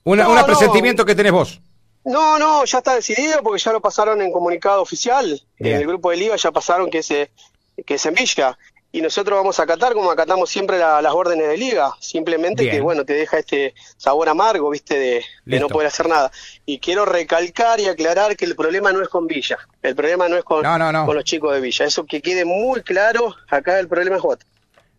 Una, 0.05 0.29
un 0.29 0.45
presentimiento 0.45 1.05
que 1.05 1.15
tenés 1.15 1.33
vos. 1.33 1.61
No, 2.05 2.39
no, 2.39 2.65
ya 2.65 2.79
está 2.79 2.95
decidido 2.95 3.43
porque 3.43 3.63
ya 3.63 3.73
lo 3.73 3.81
pasaron 3.81 4.21
en 4.21 4.31
comunicado 4.31 4.83
oficial. 4.83 5.41
En 5.59 5.77
el 5.77 5.87
grupo 5.87 6.11
de 6.11 6.19
Liga 6.19 6.37
ya 6.37 6.53
pasaron 6.53 6.91
que 6.91 6.99
es, 6.99 7.09
que 7.09 7.95
es 7.95 8.07
en 8.07 8.15
Villa. 8.15 8.59
Y 8.93 9.01
nosotros 9.01 9.37
vamos 9.37 9.59
a 9.59 9.65
acatar 9.65 9.93
como 9.93 10.09
acatamos 10.13 10.49
siempre 10.49 10.79
las 10.79 11.13
órdenes 11.13 11.49
de 11.49 11.57
Liga. 11.57 11.93
Simplemente 11.99 12.71
que, 12.71 12.81
bueno, 12.81 13.05
te 13.05 13.15
deja 13.15 13.39
este 13.39 13.75
sabor 13.97 14.29
amargo, 14.29 14.71
viste, 14.71 14.97
de, 14.97 15.25
no 15.59 15.69
poder 15.69 15.89
hacer 15.89 16.09
nada. 16.09 16.31
Y 16.65 16.79
quiero 16.79 17.05
recalcar 17.05 17.81
y 17.81 17.87
aclarar 17.87 18.37
que 18.37 18.45
el 18.45 18.55
problema 18.55 18.93
no 18.93 19.03
es 19.03 19.09
con 19.09 19.27
Villa. 19.27 19.59
El 19.83 19.97
problema 19.97 20.29
no 20.29 20.37
es 20.37 20.45
con, 20.45 20.63
con 20.63 21.17
los 21.17 21.25
chicos 21.25 21.53
de 21.55 21.61
Villa. 21.61 21.87
Eso 21.87 22.05
que 22.05 22.23
quede 22.23 22.45
muy 22.45 22.83
claro, 22.83 23.35
acá 23.49 23.81
el 23.81 23.89
problema 23.89 24.17
es 24.17 24.23
otro. 24.25 24.47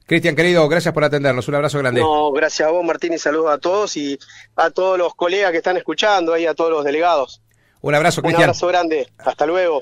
Cristian, 0.05 0.35
querido, 0.35 0.67
gracias 0.69 0.93
por 0.93 1.03
atendernos. 1.03 1.47
Un 1.47 1.55
abrazo 1.55 1.79
grande. 1.79 2.01
No, 2.01 2.31
gracias 2.31 2.67
a 2.67 2.71
vos, 2.71 2.85
Martín, 2.85 3.13
y 3.13 3.17
saludos 3.17 3.51
a 3.51 3.57
todos 3.57 3.97
y 3.97 4.19
a 4.55 4.69
todos 4.69 4.99
los 4.99 5.15
colegas 5.15 5.51
que 5.51 5.57
están 5.57 5.77
escuchando, 5.77 6.33
ahí 6.33 6.45
a 6.45 6.53
todos 6.53 6.69
los 6.69 6.83
delegados. 6.83 7.41
Un 7.81 7.95
abrazo, 7.95 8.21
Cristian. 8.21 8.41
Un 8.41 8.43
abrazo 8.43 8.67
grande. 8.67 9.07
Hasta 9.17 9.45
luego. 9.45 9.73